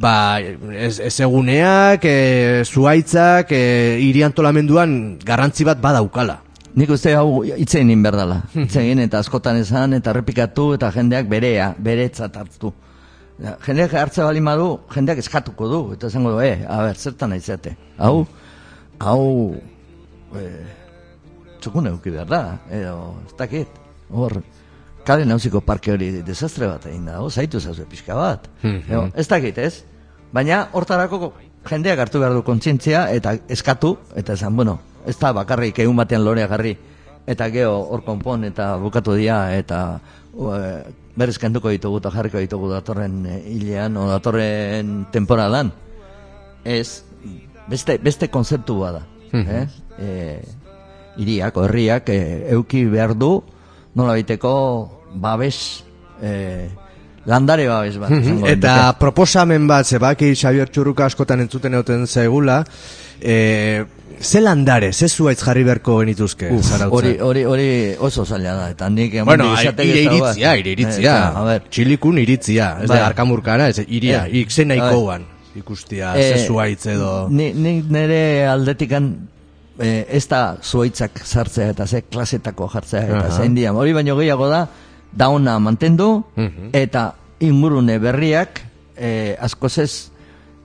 [0.00, 6.40] ba, ez, ez eguneak, e, zuaitzak, e, hiri antolamenduan garrantzi bat badaukala.
[6.74, 8.40] Nik uste hau itzein inberdala.
[8.64, 12.72] Itzein eta askotan esan eta errepikatu eta jendeak berea, beretzat hartu.
[13.42, 15.80] Ja, Jendeak hartze bali madu, jendeak eskatuko du.
[15.96, 17.76] Eta esango du, eh, a ber, zertan aizate.
[17.98, 18.26] Hau,
[19.00, 19.56] hau,
[20.38, 20.66] eh,
[21.60, 22.42] txukun euki behar da.
[22.70, 23.80] Edo, ez dakit.
[24.10, 24.38] Hor,
[25.04, 28.48] kale nauziko parke hori desastre bat egin da, zaitu zauze pixka bat.
[28.62, 29.12] Mhm.
[29.14, 29.84] ez dakit, ez?
[30.32, 31.32] Baina hortarako
[31.68, 36.24] jendeak hartu behar du kontzientzia eta eskatu, eta esan, bueno, ez da bakarrik egun batean
[36.24, 36.76] lorea garri,
[37.26, 40.00] eta geho hor konpon eta bukatu dia, eta
[40.34, 40.82] uh,
[41.16, 45.72] berriz kenduko ditugu eta jarriko ditugu datorren eh, hilean, o datorren temporadan.
[46.64, 47.04] Ez,
[47.68, 49.04] beste, beste konzeptu bada.
[49.32, 49.66] eh?
[49.98, 50.42] E,
[51.18, 53.36] iriak, o herriak, e, euki behar du,
[53.94, 54.54] nola biteko
[55.14, 55.84] babes,
[56.22, 56.68] e,
[57.26, 58.10] landare babes bat.
[58.10, 58.98] izango Eta genuke.
[59.00, 62.64] proposamen bat, zebaki Xabier Txurruka askotan entzuten egoten zaigula,
[63.20, 63.84] e,
[64.20, 67.66] ze landare, ze zuaitz jarri beharko genituzke, Uf, hori, hori, hori
[67.98, 71.14] oso zaila da, eta nik Bueno, ire iritzia, ire iritzia.
[71.16, 72.98] Eh, a ver, Txilikun iritzia, ez Bai.
[72.98, 77.28] da, arkamurkana, ez, iria, Eh, ikzen a nahikoan, ikustia, Eh, ze zuaitz edo...
[77.30, 79.28] Ni, ni nire aldetikan
[79.78, 83.36] eh, ez da zuaitzak sartzea eta ze klasetako jartzea eta Aha.
[83.38, 83.74] zein dian.
[83.76, 84.68] Hori baino gehiago da,
[85.12, 86.70] dauna mantendu Mhm.
[86.72, 88.60] eta ingurune berriak
[88.96, 90.10] eh, askoz ez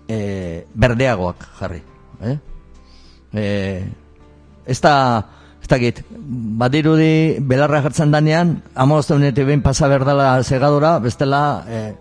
[0.08, 1.82] eh, berdeagoak jarri.
[2.24, 2.38] Eh?
[3.34, 3.84] Eh,
[4.66, 4.94] ez da,
[5.62, 6.04] ez dakit,
[6.60, 11.94] badirudi belarra jartzen danean, amaztonetik behin pasa berdala segadora, bestela, eh,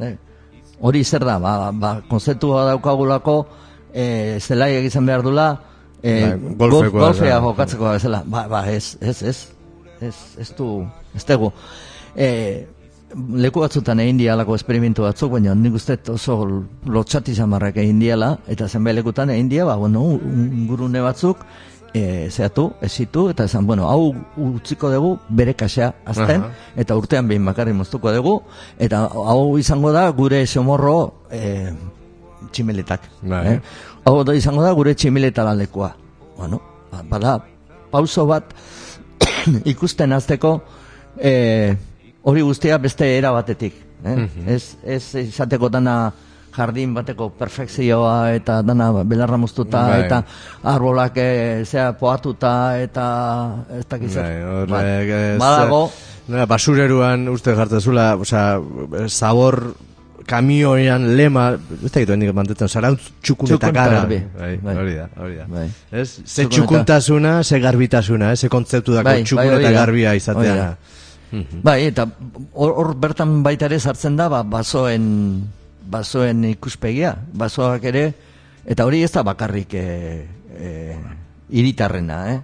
[0.00, 0.16] eh,
[0.80, 3.46] hori zer da, ba, ba, konzeptua daukagulako,
[3.94, 5.48] eh, zelai egizan behar dula,
[6.02, 9.38] golfekoa, golf- golfea jokatzeko bezala, ba, ba, ez, ez, ez,
[10.00, 10.82] ez, ez du,
[11.14, 11.52] ez dugu.
[12.16, 12.66] Eh,
[13.14, 16.38] leku batzutan egin dialako esperimentu batzuk, baina nik uste oso
[16.86, 21.44] lotxati zamarrak egin diala, eta zenbait lekutan egin dia, ba, bueno, ingurune batzuk,
[21.94, 26.50] e, zehatu, esitu, eta esan, bueno, hau utziko dugu bere kasea azten, Aha.
[26.76, 28.38] eta urtean behin bakarri moztuko dugu,
[28.78, 31.70] eta hau izango da gure somorro e,
[32.50, 33.08] tximeletak.
[33.22, 33.46] Bai.
[33.54, 33.60] Eh?
[34.04, 35.92] Hau da izango da gure tximeleta lekua.
[36.36, 36.60] Bueno,
[36.90, 37.38] ba- bada,
[37.90, 38.54] pauso bat
[39.72, 40.62] ikusten azteko
[41.18, 41.76] e,
[42.22, 43.74] hori guztia beste era batetik.
[44.04, 44.28] Eh?
[44.50, 46.12] ez, ez izateko dana
[46.52, 50.00] jardin bateko perfekzioa eta dana belarra moztuta Bai.
[50.04, 50.18] eta
[50.72, 51.28] arbolak e,
[51.64, 53.04] zea poatuta eta
[53.78, 54.14] ez dakiz.
[54.16, 55.46] Bai, horrek Ba-.
[55.46, 55.84] Badago,
[56.28, 58.60] Nora, basureruan uste jartzezula, osea,
[59.08, 59.74] zabor
[60.28, 61.48] kamioian lema,
[61.82, 64.04] ez da gitu hendik mantetzen, zarantz txukun eta Txukun gara.
[64.06, 64.76] Bai, Bai.
[64.76, 65.46] hori da, hori da.
[65.50, 65.66] Bai.
[65.90, 70.14] Ez, ze Txukun txukuntasuna, ze garbitasuna, ze kontzeptu dako Bai, txukun bai, hori eta garbia
[70.14, 70.68] izatea.
[71.64, 72.04] Bai, eta
[72.52, 75.04] hor, bertan baita ere sartzen da, ba, basoen,
[75.88, 78.04] basoen ikuspegia, basoak ere,
[78.68, 79.86] eta hori ez da bakarrik e,
[80.52, 80.72] e,
[81.56, 82.40] iritarrena, eh?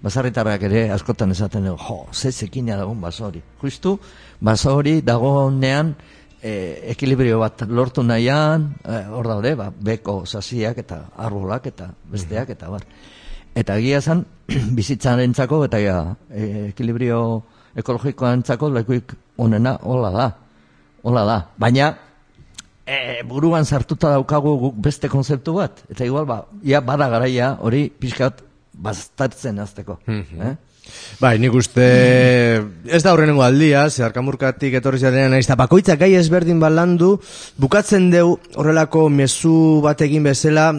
[0.00, 3.42] Basarritarrak ere askotan esaten dugu, jo, ze zekina dagoen baso hori.
[3.60, 3.98] Justu,
[4.40, 5.92] baso hori dagoenean
[6.40, 6.52] e,
[6.94, 12.72] ekilibrio bat lortu nahian, e, hor daude, ba, beko sasiak eta arbolak eta besteak eta
[12.72, 12.86] bar.
[13.54, 14.24] Eta egia zan,
[14.78, 15.98] bizitzarentzako eta ja,
[16.32, 17.20] e, ekilibrio
[17.76, 20.28] ekologikoantzako lekuik onena hola da.
[21.02, 21.38] Hola da.
[21.58, 21.90] Baina
[22.86, 25.84] e, buruan sartuta daukagu guk beste konzeptu bat.
[25.90, 28.42] Eta igual, ba, ia bada garaia hori pixkat
[28.72, 30.00] bastatzen azteko.
[30.08, 30.56] eh?
[31.20, 31.84] Bai, nik uste
[32.88, 37.20] ez da horrenengo aldia, ze arkamurkatik etorri naiz, eta bakoitzak gai ezberdin balandu,
[37.58, 40.72] bukatzen deu horrelako mezu batekin bezala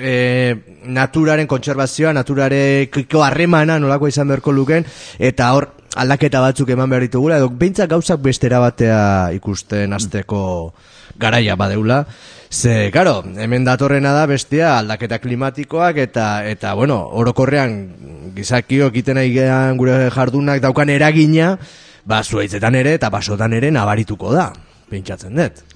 [0.00, 4.84] e, naturaren kontserbazioa, naturarekiko harremana nolako izan beharko luken,
[5.18, 10.40] eta hor aldaketa batzuk eman behar ditugula, edo behintzak gauzak bestera batea ikusten azteko
[11.18, 12.04] garaia badeula.
[12.50, 17.78] Ze, karo, hemen datorrena da bestia aldaketa klimatikoak eta, eta bueno, orokorrean
[18.36, 21.56] gizakiok iten aigean gure jardunak daukan eragina,
[22.04, 24.50] ba, zuaitzetan ere eta basotan ere nabarituko da,
[24.90, 25.75] pentsatzen dut.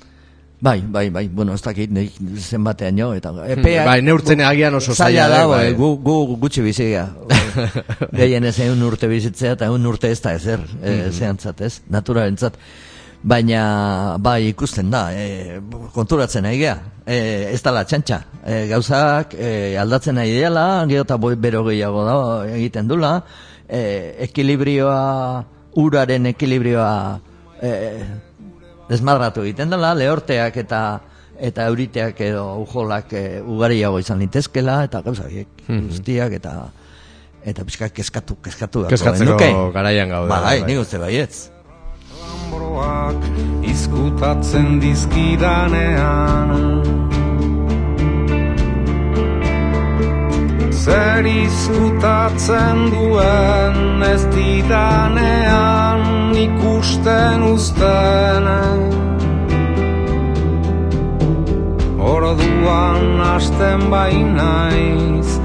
[0.60, 3.84] Bai, bai, bai, bueno, ez dakit nik zenbatean jo, eta epea...
[3.88, 7.06] Bai, neurtzen agian oso zaila da, da, bai, gu, gu gutxi bizia.
[8.18, 12.60] Gehien ez egun urte bizitzea, eta egun urte ez da ezer, e, zehantzat, ez, naturarentzat.
[13.24, 13.64] Baina,
[14.20, 15.56] bai, ikusten da, e,
[15.96, 16.76] konturatzen nahi gea,
[17.08, 17.16] e,
[17.54, 18.22] ez dala txantxa.
[18.44, 19.50] E, gauzak e,
[19.80, 23.16] aldatzen nahi dela, gero eta boi bero gehiago da egiten dula,
[23.64, 23.80] e,
[24.28, 25.00] ekilibrioa,
[25.80, 26.90] uraren ekilibrioa
[27.62, 27.70] e,
[28.90, 30.80] desmadratu egiten dela, lehorteak eta
[31.40, 36.52] eta euriteak edo ujolak e, ugariago izan litezkela, eta gauza horiek guztiak, eta
[37.48, 40.66] eta pixka kezkatu, kezkatu Kezkatzeko garaian gaude, Ba, bai, bai.
[40.68, 41.48] nik uste baietz.
[42.20, 43.20] Lambroak
[43.70, 46.50] izkutatzen dizkidanean
[50.80, 55.89] Zer izkutatzen duen ez didanean
[56.40, 58.46] ikusten uzten
[61.98, 65.40] Orduan hasten bainaiz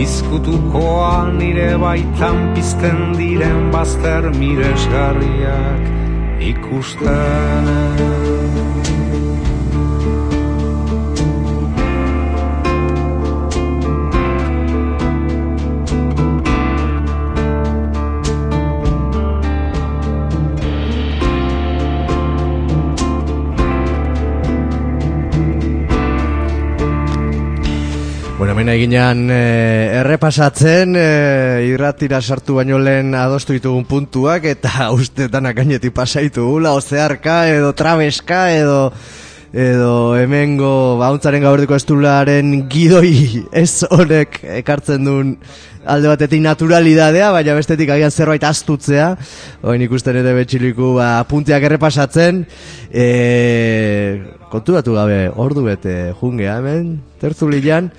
[0.00, 5.84] Izkutukoa nire baitan pizten diren bazter miresgarriak
[6.52, 8.19] ikusten
[28.40, 35.26] Bueno, hemen eginean eh, errepasatzen eh, irratira sartu baino lehen adostu ditugun puntuak eta uste
[35.28, 38.78] danak gainetik pasaitu gula, ozearka edo trabeska edo
[39.52, 43.12] edo hemengo bauntzaren gaberdiko estularen gidoi
[43.62, 45.34] ez honek ekartzen duen
[45.84, 49.14] alde batetik naturalidadea, baina bestetik agian zerbait astutzea,
[49.64, 52.42] oin ikusten ere betxiliku ba, puntiak errepasatzen,
[52.92, 53.06] e,
[54.52, 57.90] kontu gabe, ordu bete jungea hemen, tertulian,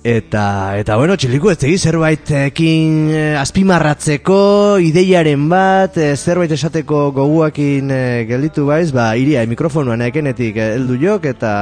[0.00, 7.90] Eta, eta bueno, txiliku ez tegi zerbaitekin eh, azpimarratzeko, ideiaren bat, eh, zerbait esateko goguakin
[7.92, 11.52] eh, gelditu baiz, ba, iria, mikrofonuan ekenetik heldu jok, eta...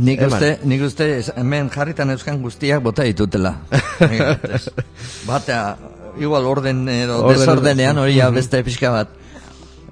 [0.00, 0.32] Nik eman.
[0.38, 3.58] uste, nik uste hemen jarritan euskan guztiak bota ditutela.
[5.28, 5.60] Batea,
[6.16, 9.12] igual orden edo Orden- desordenean hori ja beste pixka bat.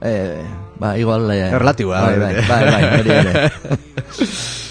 [0.00, 0.40] Eh,
[0.80, 1.28] ba, igual...
[1.36, 2.48] Eh, Erlatiboa, Bai, bai, bai.
[2.48, 3.48] bai, bai, hori ere.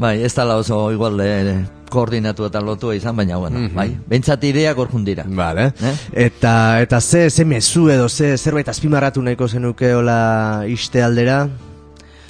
[0.00, 4.78] bai, ez dala oso igual eh, koordinatu eta lotua izan, baina, bueno, bai, behintzat ideak
[4.78, 5.24] orkun dira.
[5.28, 5.70] Vale.
[5.82, 5.94] Eh?
[6.26, 11.42] Eta, eta ze, ze mezu edo ze zerbait azpimarratu nahiko zenuke hola iste aldera?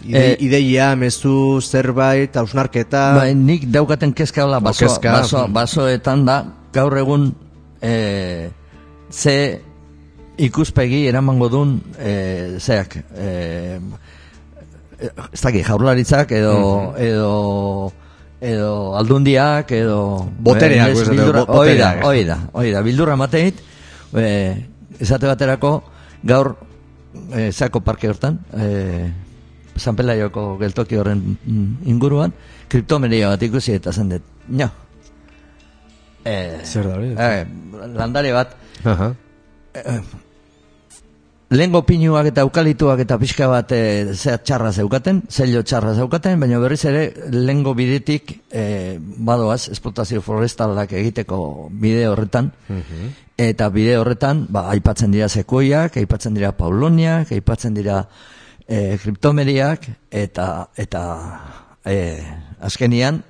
[0.00, 3.02] Ide, Eh, ideia, mezu, zerbait, hausnarketa...
[3.18, 5.12] Bai, nik daukaten kezka hola baso, kezka.
[5.12, 6.38] baso, basoetan da,
[6.72, 7.34] gaur egun
[7.82, 8.48] e,
[9.12, 9.60] ze
[10.40, 13.78] ikuspegi eramango duen e, zeak e,
[15.00, 16.54] ez dakit, jaurlaritzak edo,
[16.98, 17.92] edo
[18.40, 23.16] edo aldundiak edo Botereak, ez, pues, bildurra, bo- hoi da, hoi da, hoi da, bildurra
[23.20, 23.58] mateit
[24.16, 24.28] e,
[24.98, 25.72] esate baterako
[26.22, 26.54] gaur
[27.36, 29.10] e, zako parke hortan e,
[29.80, 32.32] San Pelaioko geltoki horren mm, inguruan
[32.68, 34.70] kriptomeria bat ikusi eta zen dut no.
[36.24, 37.12] e, Zer da hori?
[37.16, 37.44] eh,
[37.96, 39.12] landare bat Aha.
[41.50, 46.60] Lehengo pinuak eta eukalituak eta pixka bat e, zea txarra zeukaten, zelio txarra zeukaten, baina
[46.62, 47.00] berriz ere
[47.34, 52.52] lehengo bidetik e, badoaz, esplotazio forestalak egiteko bide horretan,
[53.34, 58.04] eta bide horretan, ba, aipatzen dira sekuiak, aipatzen dira pauloniak, aipatzen dira
[58.68, 59.90] e, kriptomeriak,
[60.22, 60.46] eta,
[60.78, 61.02] eta
[61.82, 61.96] e,
[62.62, 63.24] azkenian,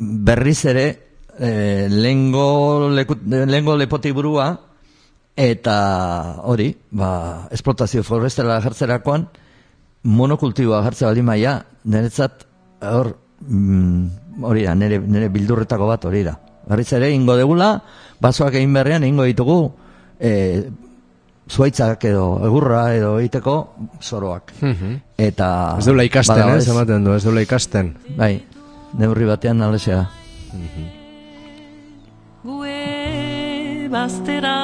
[0.00, 0.86] berriz ere
[1.36, 1.52] e,
[1.92, 4.54] lehengo, leku, lehengo lepotik burua,
[5.36, 5.76] eta
[6.48, 9.26] hori, ba, esplotazio forestela jartzerakoan,
[10.06, 12.46] monokultiboa jartze baldin maia, niretzat
[12.88, 13.12] hor,
[13.44, 16.36] mm, hori da, nire, nire bildurretako bat hori da.
[16.66, 17.76] Berriz ere, ingo degula,
[18.20, 19.58] basoak egin berrean, ingo ditugu,
[20.18, 20.64] e,
[21.46, 23.54] zuaitzak edo egurra edo egiteko
[24.02, 24.50] zoroak.
[25.16, 25.50] Eta...
[25.78, 27.92] Ez deula ikasten, bada, eh, ez- ematen du, ez deula ikasten.
[28.16, 28.40] Bai,
[28.98, 30.08] neurri batean alesea.
[32.42, 34.56] gue baztera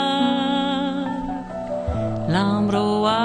[2.29, 3.19] lambroa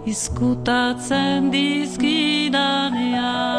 [0.10, 3.51] izkutatzen dizkidanean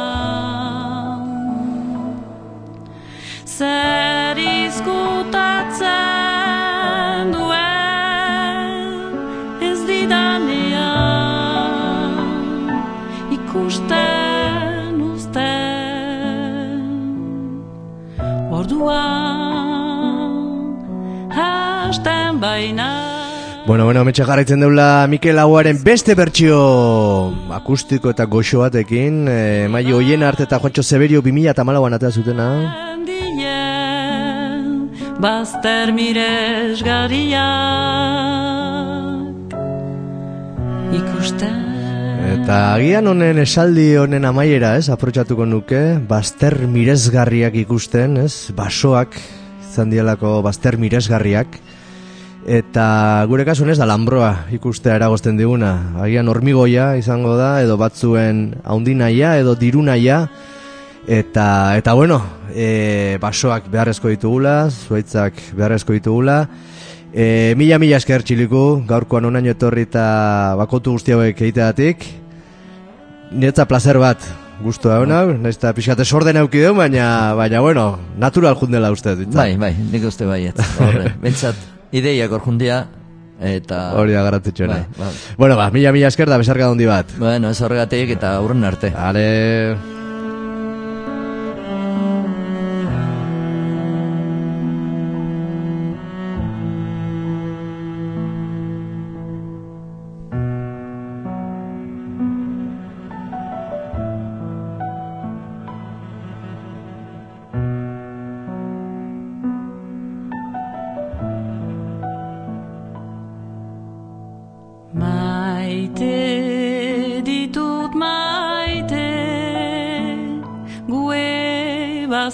[4.83, 9.15] Zer izkutatzen duen
[9.63, 12.19] ez didanean
[13.37, 16.83] ikusten uzten.
[18.51, 18.91] Orduan
[21.31, 23.13] hasten baina.
[23.67, 26.59] Bueno, bueno, metxe jarraitzen deula Mikel Aguaren beste bertsio
[27.55, 32.11] akustiko eta goxo batekin, e, maio hoien arte eta Juancho Severio 2000 eta malauan atea
[32.11, 32.92] zutena.
[35.23, 37.39] Bazter miresgarriak
[40.99, 41.61] ikusten.
[42.33, 45.79] Eta agian honen esaldi honen amaiera, ez, aprotxatuko nuke,
[46.11, 49.15] bazter miresgarriak ikusten, ez, basoak,
[49.63, 51.55] izan dialako bazter miresgarriak,
[52.43, 52.87] eta
[53.31, 59.37] gure kasuan ez da lambroa ikustea eragozten diguna, agian hormigoia izango da, edo batzuen haundinaia,
[59.39, 60.25] edo dirunaia,
[61.07, 62.23] eta, eta bueno,
[62.55, 66.47] e, basoak beharrezko ditugula, zuaitzak beharrezko ditugula,
[67.13, 72.07] E, mila mila esker txiliku, gaurkoan onaino etorri eta bakotu guzti hauek egiteatik.
[73.33, 74.25] niretza placer bat
[74.63, 79.17] gustu hau nau, naiz eta pixate sorden auki deu, baina, baina, bueno, natural jundela uste
[79.17, 79.33] dut.
[79.35, 80.69] Bai, bai, nik uste bai, ez.
[80.81, 81.57] Horre, bentsat,
[81.93, 82.85] ideiak orjundia,
[83.41, 83.83] eta...
[83.99, 84.77] Hori da garrantzitsuena.
[84.85, 85.15] Bai, bai.
[85.39, 87.17] Bueno, ba, mila mila esker da besarka handi bat.
[87.19, 88.95] Bueno, ez horregatik eta aurren arte.
[88.97, 90.02] Ale...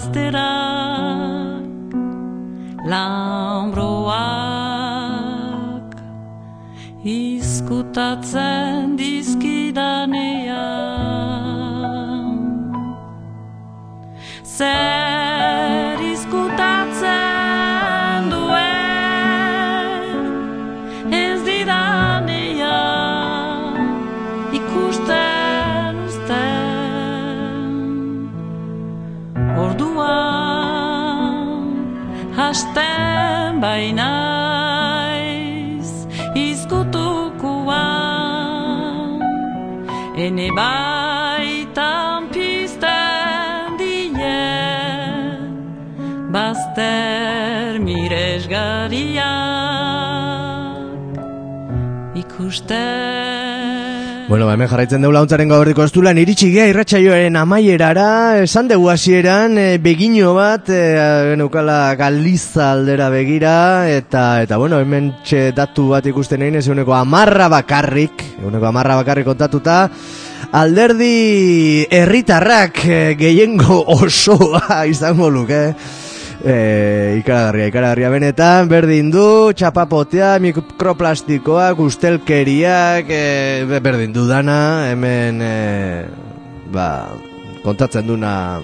[0.09, 1.93] bazterak
[2.85, 4.09] lambroak
[7.03, 10.09] izkutatzen dizkidanean.
[14.43, 14.98] Zer
[40.55, 45.39] baitan pizten dien
[46.33, 49.29] bazter miresgariak
[52.15, 53.79] ikusten.
[54.29, 59.57] Bueno, ba, hemen jarraitzen deula ontzaren gaurriko estulan iritsi gea irratsaioaren amaierara, esan dugu hasieran
[59.57, 60.77] e, begino bat, e,
[61.31, 65.15] geneukala galiza aldera begira, eta, eta bueno, hemen
[65.57, 69.79] datu bat ikusten egin, ez eguneko amarra bakarrik, eguneko amarra bakarrik kontatuta,
[70.51, 75.73] alderdi herritarrak e, gehiengo osoa izango luke,
[76.39, 78.09] E, ikaragarria, ikaragarria.
[78.13, 86.05] Benetan, berdin du, txapapotea, mikroplastikoak, ustelkeriak, e, be- berdin du dana, hemen, e,
[86.71, 87.09] ba,
[87.59, 88.61] kontatzen duna,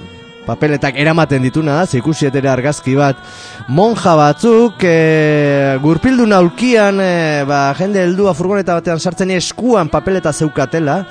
[0.47, 3.19] papeletak eramaten dituna da, ze ikusi etera argazki bat,
[3.67, 11.01] monja batzuk, e, gurpildu naulkian, e, ba, jende heldua furgoneta batean sartzen eskuan papeleta zeukatela,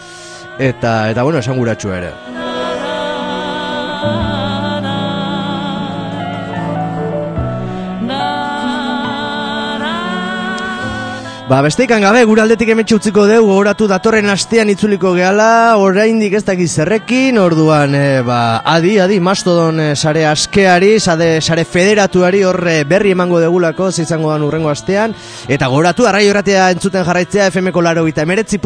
[0.59, 1.59] eta, eta bueno, esan
[1.95, 2.13] ere.
[11.55, 16.41] Ba, besteikan gabe, gure aldetik emetxe utziko dugu, gogoratu datorren astean itzuliko gehala, oraindik ez
[16.43, 22.73] dakiz zerrekin, orduan, e, ba, adi, adi, mastodon e, sare askeari, sare, sare federatuari horre
[22.91, 25.15] berri emango degulako, izango dan urrengo astean,
[25.47, 28.59] eta gogoratu, arraio erratea entzuten jarraitzea, FMko laro gita emeretzi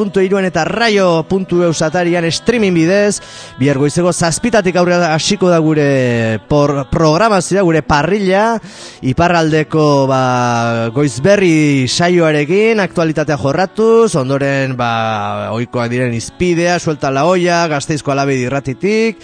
[0.49, 3.21] eta raio puntu eusatarian streaming bidez,
[3.59, 8.59] bihar goizego zazpitatik aurrera hasiko da gure por, programazioa, gure parrilla,
[9.03, 18.13] iparraldeko ba, goizberri saioarekin, aktualitatea jorratuz, ondoren ba, oikoak diren izpidea, suelta la olla, gazteizko
[18.15, 19.23] alabe dirratitik,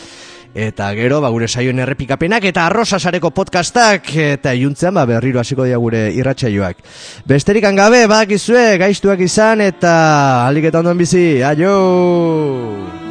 [0.55, 5.67] eta gero ba, gure saioen errepikapenak, eta arrosa sareko podcastak, eta iuntzean ba, berriro hasiko
[5.69, 6.83] dira gure irratsaioak.
[7.27, 9.95] Besterik gabe, bakizue, gaiztuak izan, eta
[10.47, 13.04] alik eta ondoen bizi, aio!